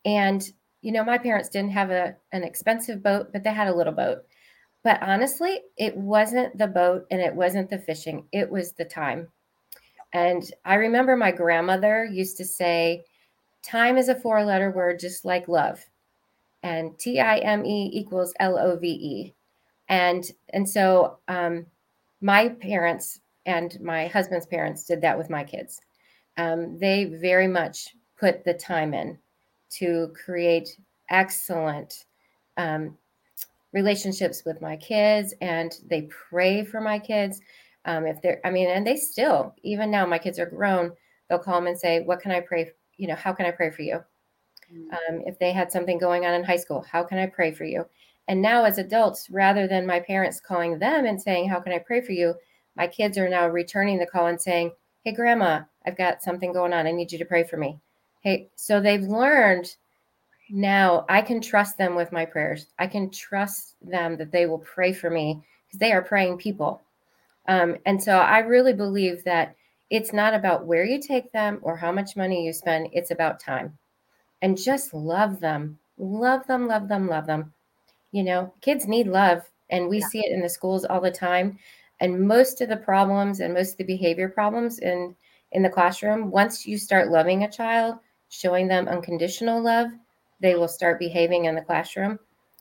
and, 0.05 0.48
you 0.87 0.92
know, 0.92 1.03
my 1.03 1.18
parents 1.18 1.49
didn't 1.49 1.72
have 1.72 1.90
a, 1.90 2.14
an 2.31 2.44
expensive 2.44 3.03
boat, 3.03 3.31
but 3.33 3.42
they 3.42 3.53
had 3.53 3.66
a 3.66 3.75
little 3.75 3.92
boat. 3.92 4.18
But 4.85 5.03
honestly, 5.03 5.62
it 5.77 5.96
wasn't 5.96 6.57
the 6.57 6.68
boat 6.68 7.07
and 7.11 7.20
it 7.20 7.35
wasn't 7.35 7.70
the 7.70 7.79
fishing, 7.81 8.29
it 8.31 8.49
was 8.49 8.70
the 8.70 8.85
time. 8.85 9.27
And 10.12 10.49
I 10.64 10.75
remember 10.77 11.16
my 11.16 11.33
grandmother 11.33 12.05
used 12.05 12.37
to 12.37 12.44
say, 12.44 13.03
time 13.64 13.96
is 13.96 14.09
a 14.09 14.14
four 14.14 14.44
letter 14.44 14.70
word, 14.70 15.01
just 15.01 15.25
like 15.25 15.49
love. 15.49 15.85
And 16.62 16.96
T 17.01 17.18
I 17.18 17.38
M 17.38 17.66
E 17.66 17.90
equals 17.92 18.33
L 18.38 18.57
O 18.57 18.77
V 18.77 18.87
E. 18.87 19.35
And, 19.88 20.31
and 20.51 20.68
so, 20.68 21.18
um, 21.27 21.66
my 22.20 22.51
parents 22.51 23.18
and 23.44 23.77
my 23.81 24.07
husband's 24.07 24.46
parents 24.46 24.85
did 24.85 25.01
that 25.01 25.18
with 25.18 25.31
my 25.31 25.42
kids. 25.42 25.81
Um, 26.37 26.79
they 26.79 27.07
very 27.07 27.49
much 27.49 27.88
put 28.20 28.44
the 28.44 28.55
time 28.55 28.94
in 28.94 29.18
to 29.70 30.12
create 30.24 30.79
excellent 31.11 32.05
um, 32.57 32.96
relationships 33.72 34.42
with 34.44 34.61
my 34.61 34.76
kids, 34.76 35.35
and 35.40 35.72
they 35.88 36.02
pray 36.02 36.64
for 36.64 36.81
my 36.81 36.98
kids. 36.98 37.40
Um, 37.85 38.07
if 38.07 38.20
they're, 38.22 38.40
I 38.44 38.50
mean, 38.50 38.68
and 38.68 38.87
they 38.87 38.96
still, 38.96 39.55
even 39.62 39.90
now, 39.90 40.07
my 40.07 40.18
kids 40.18 40.38
are 40.38 40.46
grown. 40.46 40.92
They'll 41.29 41.38
call 41.38 41.57
them 41.57 41.66
and 41.66 41.79
say, 41.79 42.00
"What 42.00 42.20
can 42.20 42.33
I 42.33 42.40
pray? 42.40 42.70
You 42.96 43.09
know, 43.09 43.14
how 43.14 43.33
can 43.33 43.46
I 43.46 43.50
pray 43.50 43.70
for 43.70 43.83
you?" 43.83 44.02
Mm. 44.72 44.92
Um, 44.92 45.22
if 45.26 45.38
they 45.38 45.52
had 45.52 45.70
something 45.70 45.98
going 45.98 46.26
on 46.26 46.35
in 46.35 46.44
high 46.44 46.57
school, 46.57 46.85
how 46.90 47.05
can 47.05 47.18
I 47.18 47.26
pray 47.26 47.52
for 47.52 47.64
you? 47.64 47.87
And 48.29 48.42
now, 48.42 48.64
as 48.64 48.79
adults, 48.79 49.31
rather 49.31 49.68
than 49.68 49.87
my 49.87 50.00
parents 50.00 50.40
calling 50.40 50.79
them 50.79 51.07
and 51.07 51.20
saying, 51.20 51.48
How 51.48 51.61
can 51.61 51.72
I 51.72 51.79
pray 51.79 52.00
for 52.00 52.12
you? 52.12 52.35
My 52.76 52.87
kids 52.87 53.16
are 53.18 53.29
now 53.29 53.48
returning 53.48 53.98
the 53.98 54.07
call 54.07 54.26
and 54.26 54.40
saying, 54.40 54.72
Hey, 55.05 55.12
grandma, 55.12 55.61
I've 55.87 55.96
got 55.96 56.22
something 56.22 56.52
going 56.52 56.72
on. 56.72 56.87
I 56.87 56.90
need 56.90 57.12
you 57.12 57.18
to 57.18 57.24
pray 57.24 57.44
for 57.44 57.57
me. 57.57 57.79
Hey, 58.27 58.49
so 58.57 58.81
they've 58.81 59.05
learned 59.05 59.77
now 60.51 61.05
I 61.09 61.23
can 61.23 61.41
trust 61.41 61.79
them 61.79 61.95
with 61.95 62.11
my 62.11 62.25
prayers. 62.25 62.67
I 62.77 62.89
can 62.89 63.09
trust 63.09 63.77
them 63.81 64.17
that 64.17 64.33
they 64.33 64.47
will 64.47 64.59
pray 64.59 64.93
for 64.93 65.11
me 65.11 65.45
because 65.65 65.79
they 65.79 65.93
are 65.93 66.03
praying 66.03 66.39
people. 66.39 66.83
Um, 67.47 67.77
and 67.87 68.03
so 68.03 68.19
I 68.19 68.41
really 68.41 68.73
believe 68.73 69.23
that 69.23 69.55
it's 69.91 70.12
not 70.12 70.35
about 70.35 70.67
where 70.67 70.85
you 70.85 71.01
take 71.01 71.31
them 71.31 71.61
or 71.62 71.77
how 71.77 71.93
much 71.93 72.17
money 72.17 72.45
you 72.45 72.53
spend, 72.53 72.89
it's 72.91 73.12
about 73.12 73.39
time. 73.39 73.79
And 74.43 74.59
just 74.59 74.93
love 74.93 75.39
them, 75.39 75.79
love 75.97 76.49
them, 76.49 76.67
love 76.67 76.89
them, 76.89 77.07
love 77.07 77.27
them. 77.27 77.53
You 78.11 78.25
know, 78.25 78.53
kids 78.61 78.89
need 78.89 79.07
love, 79.07 79.49
and 79.71 79.89
we 79.89 80.01
yeah. 80.01 80.07
see 80.09 80.19
it 80.27 80.33
in 80.33 80.41
the 80.41 80.49
schools 80.49 80.85
all 80.85 81.01
the 81.01 81.12
time. 81.12 81.61
And 82.01 82.27
most 82.27 82.61
of 82.61 82.71
the 82.71 82.77
problems 82.77 83.39
and 83.39 83.55
most 83.55 83.75
of 83.75 83.79
the 83.79 83.85
behavior 83.85 84.29
problems 84.29 84.81
in 84.81 85.15
in 85.53 85.62
the 85.62 85.71
classroom, 85.71 86.33
once 86.33 86.67
you 86.67 86.77
start 86.77 87.09
loving 87.09 87.45
a 87.45 87.51
child, 87.51 88.01
showing 88.37 88.68
them 88.68 88.88
unconditional 88.88 89.62
love, 89.62 89.88
they 90.40 90.55
will 90.55 90.68
start 90.68 90.99
behaving 90.99 91.46
in 91.46 91.55
the 91.55 91.62
classroom. 91.62 92.18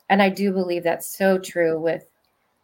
And 0.10 0.22
I 0.22 0.30
do 0.30 0.52
believe 0.52 0.84
that's 0.84 1.08
so 1.08 1.38
true 1.38 1.80
with 1.80 2.08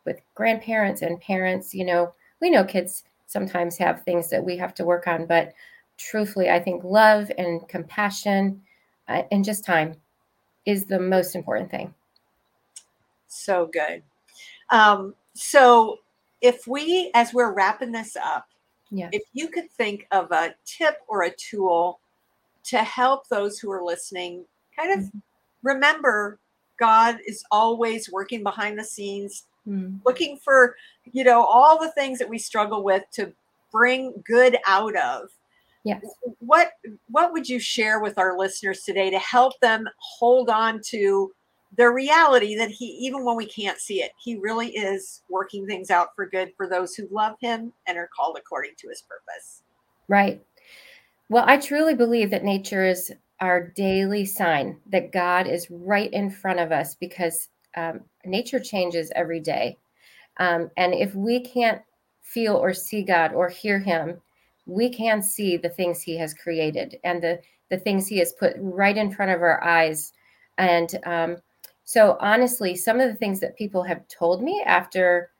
with 0.06 0.21
grandparents 0.36 1.02
and 1.02 1.19
parents. 1.19 1.74
You 1.74 1.86
know, 1.86 2.13
we 2.39 2.50
know 2.50 2.63
kids 2.63 3.04
sometimes 3.28 3.78
have 3.78 4.04
things 4.04 4.30
that 4.30 4.43
we 4.43 4.58
have 4.58 4.74
to 4.76 4.86
work 4.86 5.08
on, 5.08 5.26
but 5.26 5.54
truthfully, 5.97 6.50
I 6.50 6.60
think 6.60 6.84
love 6.84 7.32
and 7.38 7.67
compassion 7.67 8.62
uh, 9.08 9.24
and 9.32 9.43
just 9.43 9.65
time 9.65 9.95
is 10.65 10.86
the 10.86 11.00
most 11.00 11.36
important 11.36 11.69
thing. 11.69 11.93
So 13.28 13.67
good. 13.71 14.04
Um, 14.69 15.15
so, 15.34 15.97
if 16.41 16.67
we, 16.67 17.12
as 17.13 17.34
we're 17.34 17.54
wrapping 17.54 17.91
this 17.91 18.15
up, 18.15 18.47
yeah. 18.89 19.10
if 19.12 19.24
you 19.34 19.47
could 19.47 19.69
think 19.71 20.08
of 20.12 20.32
a 20.32 20.56
tip 20.65 20.97
or 21.08 21.24
a 21.24 21.36
tool 21.36 22.01
to 22.65 22.80
help 22.80 23.28
those 23.28 23.60
who 23.60 23.71
are 23.71 23.84
listening 23.84 24.45
kind 24.78 24.91
of 24.91 25.06
mm-hmm. 25.06 25.19
remember 25.63 26.39
God 26.80 27.19
is 27.28 27.43
always 27.52 28.12
working 28.12 28.41
behind 28.41 28.78
the 28.78 28.84
scenes, 28.84 29.45
mm-hmm. 29.67 29.97
looking 30.04 30.38
for, 30.38 30.76
you 31.12 31.24
know, 31.24 31.45
all 31.45 31.80
the 31.80 31.91
things 31.91 32.17
that 32.19 32.28
we 32.28 32.39
struggle 32.39 32.84
with 32.84 33.04
to 33.13 33.32
bring 33.71 34.13
good 34.26 34.58
out 34.65 34.95
of. 34.95 35.30
Yes. 35.84 36.04
What 36.39 36.74
what 37.10 37.34
would 37.34 37.47
you 37.47 37.60
share 37.60 38.00
with 38.00 38.17
our 38.17 38.38
listeners 38.38 38.82
today 38.82 39.10
to 39.10 39.19
help 39.19 39.60
them 39.62 39.88
hold 39.97 40.50
on 40.50 40.82
to 40.88 41.32
the 41.78 41.89
reality 41.89 42.56
that 42.56 42.69
he 42.69 42.86
even 42.86 43.24
when 43.24 43.36
we 43.36 43.45
can't 43.45 43.80
see 43.80 44.02
it 44.02 44.12
he 44.21 44.36
really 44.38 44.76
is 44.76 45.21
working 45.30 45.65
things 45.65 45.89
out 45.89 46.10
for 46.15 46.26
good 46.26 46.52
for 46.58 46.67
those 46.67 46.93
who 46.95 47.08
love 47.12 47.36
him 47.39 47.71
and 47.88 47.97
are 47.97 48.10
called 48.13 48.38
according 48.38 48.71
to 48.78 48.89
his 48.89 49.04
purpose 49.04 49.63
right 50.10 50.43
well 51.32 51.46
i 51.48 51.58
truly 51.58 51.96
believe 51.96 52.30
that 52.30 52.44
nature 52.44 52.86
is 52.86 53.12
our 53.39 53.70
daily 53.70 54.26
sign 54.26 54.78
that 54.86 55.12
god 55.12 55.48
is 55.48 55.72
right 55.72 56.12
in 56.13 56.30
front 56.30 56.60
of 56.60 56.72
us 56.72 56.96
because 56.96 57.50
um, 57.78 58.02
nature 58.26 58.60
changes 58.60 59.12
every 59.15 59.39
day. 59.39 59.78
Um, 60.38 60.70
and 60.78 60.94
if 60.94 61.15
we 61.15 61.39
can't 61.39 61.82
feel 62.22 62.56
or 62.56 62.74
see 62.74 63.02
god 63.04 63.34
or 63.34 63.50
hear 63.50 63.80
him 63.80 64.22
we 64.65 64.89
can 64.89 65.22
see 65.22 65.58
the 65.58 65.70
things 65.70 66.02
he 66.02 66.17
has 66.17 66.34
created 66.34 66.98
and 67.04 67.22
the 67.22 67.39
the 67.70 67.78
things 67.78 68.08
he 68.08 68.20
has 68.20 68.34
put 68.34 68.54
right 68.58 68.98
in 68.98 69.12
front 69.12 69.32
of 69.32 69.41
our 69.41 69.63
eyes. 69.63 70.12
And 70.58 70.94
um, 71.06 71.38
so 71.86 72.17
honestly, 72.20 72.76
some 72.76 73.00
of 73.00 73.10
the 73.10 73.15
things 73.15 73.39
that 73.39 73.58
people 73.58 73.82
have 73.84 74.08
told 74.08 74.44
me 74.44 74.62
after 74.65 75.32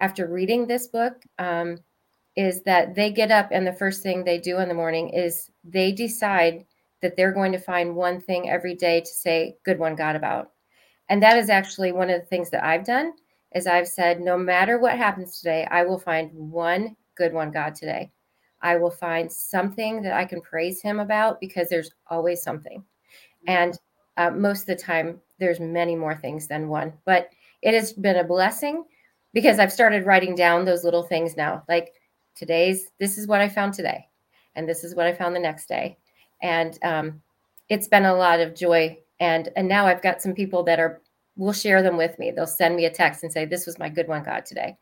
after 0.00 0.26
reading 0.26 0.66
this 0.66 0.88
book 0.88 1.22
um, 1.38 1.78
is 2.38 2.62
that 2.62 2.94
they 2.94 3.10
get 3.10 3.32
up 3.32 3.48
and 3.50 3.66
the 3.66 3.72
first 3.72 4.00
thing 4.00 4.22
they 4.22 4.38
do 4.38 4.58
in 4.58 4.68
the 4.68 4.74
morning 4.74 5.08
is 5.08 5.50
they 5.64 5.90
decide 5.90 6.64
that 7.02 7.16
they're 7.16 7.32
going 7.32 7.50
to 7.50 7.58
find 7.58 7.96
one 7.96 8.20
thing 8.20 8.48
every 8.48 8.76
day 8.76 9.00
to 9.00 9.06
say 9.06 9.56
good 9.64 9.76
one 9.76 9.96
god 9.96 10.14
about. 10.14 10.52
And 11.08 11.20
that 11.20 11.36
is 11.36 11.50
actually 11.50 11.90
one 11.90 12.10
of 12.10 12.20
the 12.20 12.26
things 12.26 12.48
that 12.50 12.64
i've 12.64 12.84
done 12.84 13.12
is 13.56 13.66
i've 13.66 13.88
said 13.88 14.20
no 14.20 14.38
matter 14.38 14.78
what 14.78 14.96
happens 14.96 15.38
today 15.38 15.66
i 15.72 15.82
will 15.82 15.98
find 15.98 16.30
one 16.32 16.94
good 17.16 17.32
one 17.32 17.50
god 17.50 17.74
today. 17.74 18.12
I 18.62 18.76
will 18.76 18.90
find 18.92 19.30
something 19.32 20.00
that 20.02 20.12
i 20.12 20.24
can 20.24 20.40
praise 20.40 20.80
him 20.80 21.00
about 21.00 21.40
because 21.40 21.68
there's 21.68 21.90
always 22.08 22.40
something. 22.40 22.84
And 23.48 23.76
uh, 24.16 24.30
most 24.30 24.60
of 24.60 24.66
the 24.66 24.76
time 24.76 25.20
there's 25.40 25.58
many 25.58 25.96
more 25.96 26.14
things 26.14 26.46
than 26.46 26.68
one. 26.68 26.92
But 27.04 27.30
it 27.62 27.74
has 27.74 27.92
been 27.92 28.18
a 28.18 28.24
blessing 28.24 28.84
because 29.34 29.58
i've 29.58 29.72
started 29.72 30.06
writing 30.06 30.36
down 30.36 30.64
those 30.64 30.84
little 30.84 31.02
things 31.02 31.36
now. 31.36 31.64
Like 31.68 31.94
today's 32.38 32.90
this 33.00 33.18
is 33.18 33.26
what 33.26 33.40
i 33.40 33.48
found 33.48 33.74
today 33.74 34.06
and 34.54 34.68
this 34.68 34.84
is 34.84 34.94
what 34.94 35.06
i 35.06 35.12
found 35.12 35.34
the 35.34 35.40
next 35.40 35.68
day 35.68 35.96
and 36.42 36.78
um, 36.84 37.20
it's 37.68 37.88
been 37.88 38.04
a 38.04 38.14
lot 38.14 38.40
of 38.40 38.54
joy 38.54 38.96
and 39.20 39.48
and 39.56 39.68
now 39.68 39.86
i've 39.86 40.02
got 40.02 40.22
some 40.22 40.32
people 40.32 40.62
that 40.62 40.80
are 40.80 41.00
will 41.36 41.52
share 41.52 41.82
them 41.82 41.96
with 41.96 42.18
me 42.18 42.30
they'll 42.30 42.46
send 42.46 42.76
me 42.76 42.84
a 42.84 42.90
text 42.90 43.22
and 43.22 43.32
say 43.32 43.44
this 43.44 43.66
was 43.66 43.78
my 43.78 43.88
good 43.88 44.08
one 44.08 44.22
god 44.22 44.44
today 44.46 44.76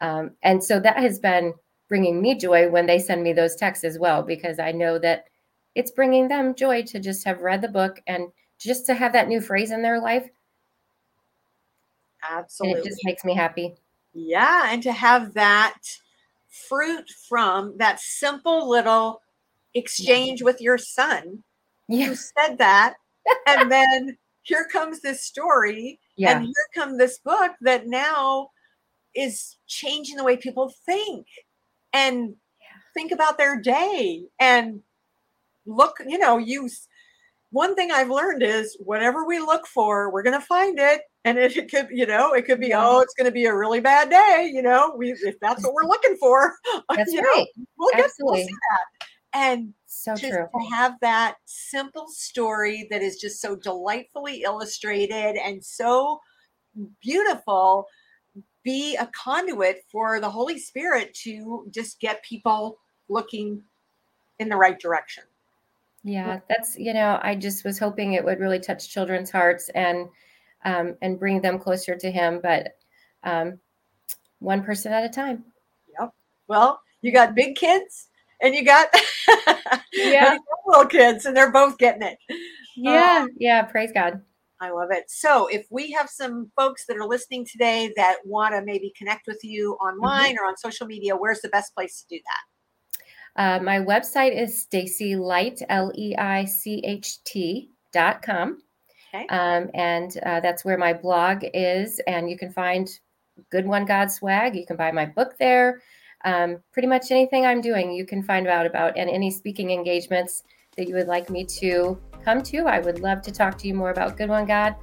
um, 0.00 0.32
and 0.42 0.62
so 0.62 0.78
that 0.80 0.98
has 0.98 1.18
been 1.18 1.54
bringing 1.88 2.20
me 2.20 2.34
joy 2.34 2.68
when 2.68 2.86
they 2.86 2.98
send 2.98 3.22
me 3.22 3.32
those 3.32 3.56
texts 3.56 3.84
as 3.84 3.98
well, 3.98 4.22
because 4.22 4.58
I 4.58 4.72
know 4.72 4.98
that 4.98 5.24
it's 5.74 5.90
bringing 5.90 6.28
them 6.28 6.54
joy 6.54 6.82
to 6.82 6.98
just 6.98 7.24
have 7.24 7.42
read 7.42 7.62
the 7.62 7.68
book 7.68 8.00
and 8.06 8.28
just 8.58 8.86
to 8.86 8.94
have 8.94 9.12
that 9.12 9.28
new 9.28 9.40
phrase 9.40 9.70
in 9.70 9.82
their 9.82 10.00
life. 10.00 10.28
Absolutely. 12.28 12.78
And 12.78 12.86
it 12.86 12.88
just 12.88 13.04
makes 13.04 13.24
me 13.24 13.34
happy. 13.34 13.74
Yeah. 14.14 14.72
And 14.72 14.82
to 14.82 14.92
have 14.92 15.34
that 15.34 15.78
fruit 16.68 17.08
from 17.28 17.76
that 17.78 18.00
simple 18.00 18.68
little 18.68 19.22
exchange 19.74 20.42
with 20.42 20.60
your 20.60 20.78
son 20.78 21.42
Yeah. 21.88 22.06
who 22.06 22.14
said 22.14 22.58
that. 22.58 22.94
and 23.46 23.70
then 23.70 24.16
here 24.42 24.66
comes 24.72 25.00
this 25.00 25.22
story. 25.22 26.00
Yeah. 26.16 26.36
And 26.36 26.44
here 26.46 26.54
come 26.74 26.96
this 26.96 27.18
book 27.18 27.52
that 27.60 27.86
now 27.86 28.50
is 29.14 29.56
changing 29.66 30.16
the 30.16 30.24
way 30.24 30.36
people 30.36 30.72
think 30.84 31.26
and 31.92 32.34
think 32.94 33.12
about 33.12 33.38
their 33.38 33.60
day 33.60 34.24
and 34.38 34.82
look, 35.66 35.96
you 36.06 36.18
know, 36.18 36.38
use 36.38 36.86
one 37.50 37.74
thing 37.74 37.90
I've 37.90 38.10
learned 38.10 38.42
is 38.42 38.76
whatever 38.80 39.24
we 39.24 39.38
look 39.38 39.66
for, 39.66 40.10
we're 40.10 40.22
going 40.22 40.38
to 40.38 40.46
find 40.46 40.78
it. 40.78 41.02
And 41.26 41.38
it, 41.38 41.56
it 41.56 41.68
could, 41.68 41.88
you 41.90 42.06
know, 42.06 42.34
it 42.34 42.46
could 42.46 42.60
be, 42.60 42.72
oh, 42.72 43.00
it's 43.00 43.12
going 43.14 43.24
to 43.24 43.32
be 43.32 43.46
a 43.46 43.54
really 43.54 43.80
bad 43.80 44.08
day. 44.08 44.48
You 44.54 44.62
know, 44.62 44.94
we, 44.96 45.10
if 45.10 45.40
that's 45.40 45.64
what 45.64 45.74
we're 45.74 45.88
looking 45.88 46.16
for, 46.20 46.54
That's 46.94 47.12
you 47.12 47.20
know, 47.20 47.46
we'll 47.76 47.90
get, 47.94 48.10
we'll 48.20 48.36
see 48.36 48.44
that. 48.44 49.08
And 49.34 49.74
So 49.86 50.14
just 50.14 50.32
true. 50.32 50.46
to 50.46 50.74
have 50.74 50.94
that 51.00 51.38
simple 51.44 52.06
story 52.06 52.86
that 52.92 53.02
is 53.02 53.16
just 53.16 53.40
so 53.40 53.56
delightfully 53.56 54.42
illustrated 54.42 55.36
and 55.36 55.62
so 55.64 56.20
beautiful 57.02 57.88
be 58.62 58.94
a 58.96 59.06
conduit 59.06 59.82
for 59.90 60.20
the 60.20 60.30
Holy 60.30 60.58
Spirit 60.58 61.12
to 61.14 61.66
just 61.72 61.98
get 61.98 62.22
people 62.22 62.78
looking 63.08 63.60
in 64.38 64.48
the 64.48 64.56
right 64.56 64.78
direction. 64.78 65.24
Yeah, 66.04 66.38
that's 66.48 66.78
you 66.78 66.94
know, 66.94 67.18
I 67.20 67.34
just 67.34 67.64
was 67.64 67.80
hoping 67.80 68.12
it 68.12 68.24
would 68.24 68.38
really 68.38 68.60
touch 68.60 68.88
children's 68.88 69.30
hearts 69.30 69.70
and 69.70 70.08
um, 70.64 70.96
and 71.02 71.18
bring 71.18 71.40
them 71.40 71.58
closer 71.58 71.96
to 71.96 72.10
Him, 72.10 72.40
but 72.42 72.72
um, 73.24 73.58
one 74.38 74.62
person 74.62 74.92
at 74.92 75.04
a 75.04 75.08
time. 75.08 75.44
Yeah. 75.98 76.08
Well, 76.48 76.80
you 77.02 77.12
got 77.12 77.34
big 77.34 77.56
kids 77.56 78.08
and 78.40 78.54
you 78.54 78.64
got, 78.64 78.88
Yeah. 79.92 80.32
and 80.32 80.34
you 80.34 80.40
got 80.40 80.40
little 80.66 80.86
kids, 80.86 81.24
and 81.26 81.36
they're 81.36 81.52
both 81.52 81.78
getting 81.78 82.02
it. 82.02 82.18
Yeah, 82.76 83.26
yeah. 83.38 83.62
Praise 83.62 83.90
God. 83.92 84.20
I 84.60 84.70
love 84.70 84.88
it. 84.90 85.04
So, 85.08 85.48
if 85.48 85.66
we 85.70 85.90
have 85.92 86.08
some 86.08 86.50
folks 86.56 86.86
that 86.86 86.96
are 86.96 87.06
listening 87.06 87.46
today 87.50 87.92
that 87.96 88.16
want 88.24 88.54
to 88.54 88.62
maybe 88.62 88.92
connect 88.96 89.26
with 89.26 89.40
you 89.42 89.74
online 89.74 90.38
or 90.38 90.46
on 90.46 90.56
social 90.56 90.86
media, 90.86 91.14
where's 91.16 91.40
the 91.40 91.48
best 91.50 91.74
place 91.74 92.02
to 92.02 92.16
do 92.16 92.20
that? 92.24 92.42
Uh, 93.36 93.62
my 93.62 93.78
website 93.78 94.34
is 94.34 94.62
Stacy 94.62 95.14
Leicht, 95.14 95.62
L 95.68 95.92
E 95.94 96.14
I 96.16 96.46
C 96.46 96.80
H 96.84 97.22
T 97.24 97.70
dot 97.92 98.22
com. 98.22 98.62
Okay. 99.24 99.26
Um, 99.28 99.70
and 99.74 100.16
uh, 100.24 100.40
that's 100.40 100.64
where 100.64 100.78
my 100.78 100.92
blog 100.92 101.44
is. 101.54 102.00
And 102.06 102.30
you 102.30 102.38
can 102.38 102.52
find 102.52 102.88
Good 103.50 103.66
One 103.66 103.84
God 103.84 104.10
swag. 104.10 104.56
You 104.56 104.66
can 104.66 104.76
buy 104.76 104.92
my 104.92 105.06
book 105.06 105.36
there. 105.38 105.82
Um, 106.24 106.58
pretty 106.72 106.88
much 106.88 107.10
anything 107.10 107.46
I'm 107.46 107.60
doing, 107.60 107.92
you 107.92 108.04
can 108.04 108.22
find 108.22 108.48
out 108.48 108.66
about, 108.66 108.96
and 108.96 109.08
any 109.08 109.30
speaking 109.30 109.70
engagements 109.70 110.42
that 110.76 110.88
you 110.88 110.94
would 110.94 111.06
like 111.06 111.30
me 111.30 111.44
to 111.44 111.98
come 112.24 112.42
to. 112.42 112.66
I 112.66 112.80
would 112.80 113.00
love 113.00 113.22
to 113.22 113.32
talk 113.32 113.58
to 113.58 113.68
you 113.68 113.74
more 113.74 113.90
about 113.90 114.16
Good 114.16 114.28
One 114.28 114.46
God 114.46 114.74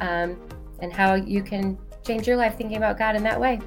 um, 0.00 0.36
and 0.80 0.92
how 0.92 1.14
you 1.14 1.42
can 1.42 1.78
change 2.04 2.26
your 2.26 2.36
life 2.36 2.56
thinking 2.56 2.76
about 2.76 2.98
God 2.98 3.16
in 3.16 3.22
that 3.22 3.40
way. 3.40 3.60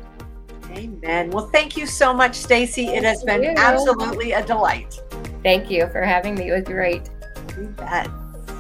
Amen. 0.71 1.29
Well, 1.31 1.47
thank 1.47 1.77
you 1.77 1.86
so 1.86 2.13
much, 2.13 2.36
Stacy. 2.36 2.88
It 2.88 3.03
has 3.03 3.23
been 3.23 3.57
absolutely 3.57 4.33
a 4.33 4.45
delight. 4.45 4.99
Thank 5.43 5.69
you 5.69 5.88
for 5.88 6.01
having 6.01 6.36
me. 6.36 6.49
It 6.49 6.53
was 6.53 6.63
great. 6.63 7.09
You 7.57 7.67
bet. 7.77 8.09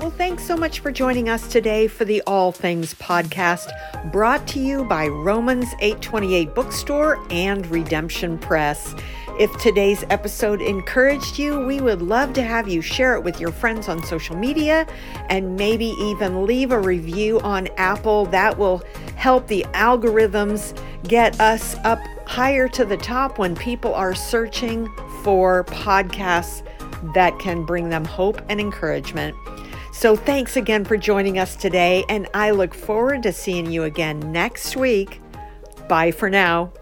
Well, 0.03 0.11
thanks 0.11 0.45
so 0.45 0.57
much 0.57 0.81
for 0.81 0.91
joining 0.91 1.29
us 1.29 1.47
today 1.47 1.87
for 1.87 2.03
the 2.03 2.21
All 2.27 2.51
Things 2.51 2.93
podcast, 2.95 3.71
brought 4.11 4.45
to 4.49 4.59
you 4.59 4.83
by 4.83 5.07
Romans 5.07 5.67
828 5.79 6.53
Bookstore 6.53 7.25
and 7.29 7.65
Redemption 7.67 8.37
Press. 8.37 8.93
If 9.39 9.57
today's 9.61 10.03
episode 10.09 10.61
encouraged 10.61 11.39
you, 11.39 11.65
we 11.65 11.79
would 11.79 12.01
love 12.01 12.33
to 12.33 12.43
have 12.43 12.67
you 12.67 12.81
share 12.81 13.15
it 13.15 13.23
with 13.23 13.39
your 13.39 13.53
friends 13.53 13.87
on 13.87 14.03
social 14.03 14.35
media 14.35 14.85
and 15.29 15.55
maybe 15.55 15.95
even 15.97 16.45
leave 16.45 16.73
a 16.73 16.79
review 16.81 17.39
on 17.39 17.69
Apple. 17.77 18.25
That 18.25 18.57
will 18.57 18.83
help 19.15 19.47
the 19.47 19.65
algorithms 19.71 20.77
get 21.07 21.39
us 21.39 21.77
up 21.85 22.01
higher 22.25 22.67
to 22.67 22.83
the 22.83 22.97
top 22.97 23.39
when 23.39 23.55
people 23.55 23.95
are 23.95 24.13
searching 24.13 24.93
for 25.23 25.63
podcasts 25.63 26.61
that 27.13 27.39
can 27.39 27.65
bring 27.65 27.87
them 27.87 28.03
hope 28.03 28.41
and 28.49 28.59
encouragement. 28.59 29.33
So, 30.03 30.17
thanks 30.17 30.57
again 30.57 30.83
for 30.83 30.97
joining 30.97 31.39
us 31.39 31.55
today, 31.55 32.03
and 32.09 32.27
I 32.33 32.51
look 32.51 32.73
forward 32.73 33.23
to 33.23 33.31
seeing 33.31 33.71
you 33.71 33.85
again 33.85 34.19
next 34.33 34.75
week. 34.75 35.21
Bye 35.87 36.11
for 36.11 36.29
now. 36.29 36.73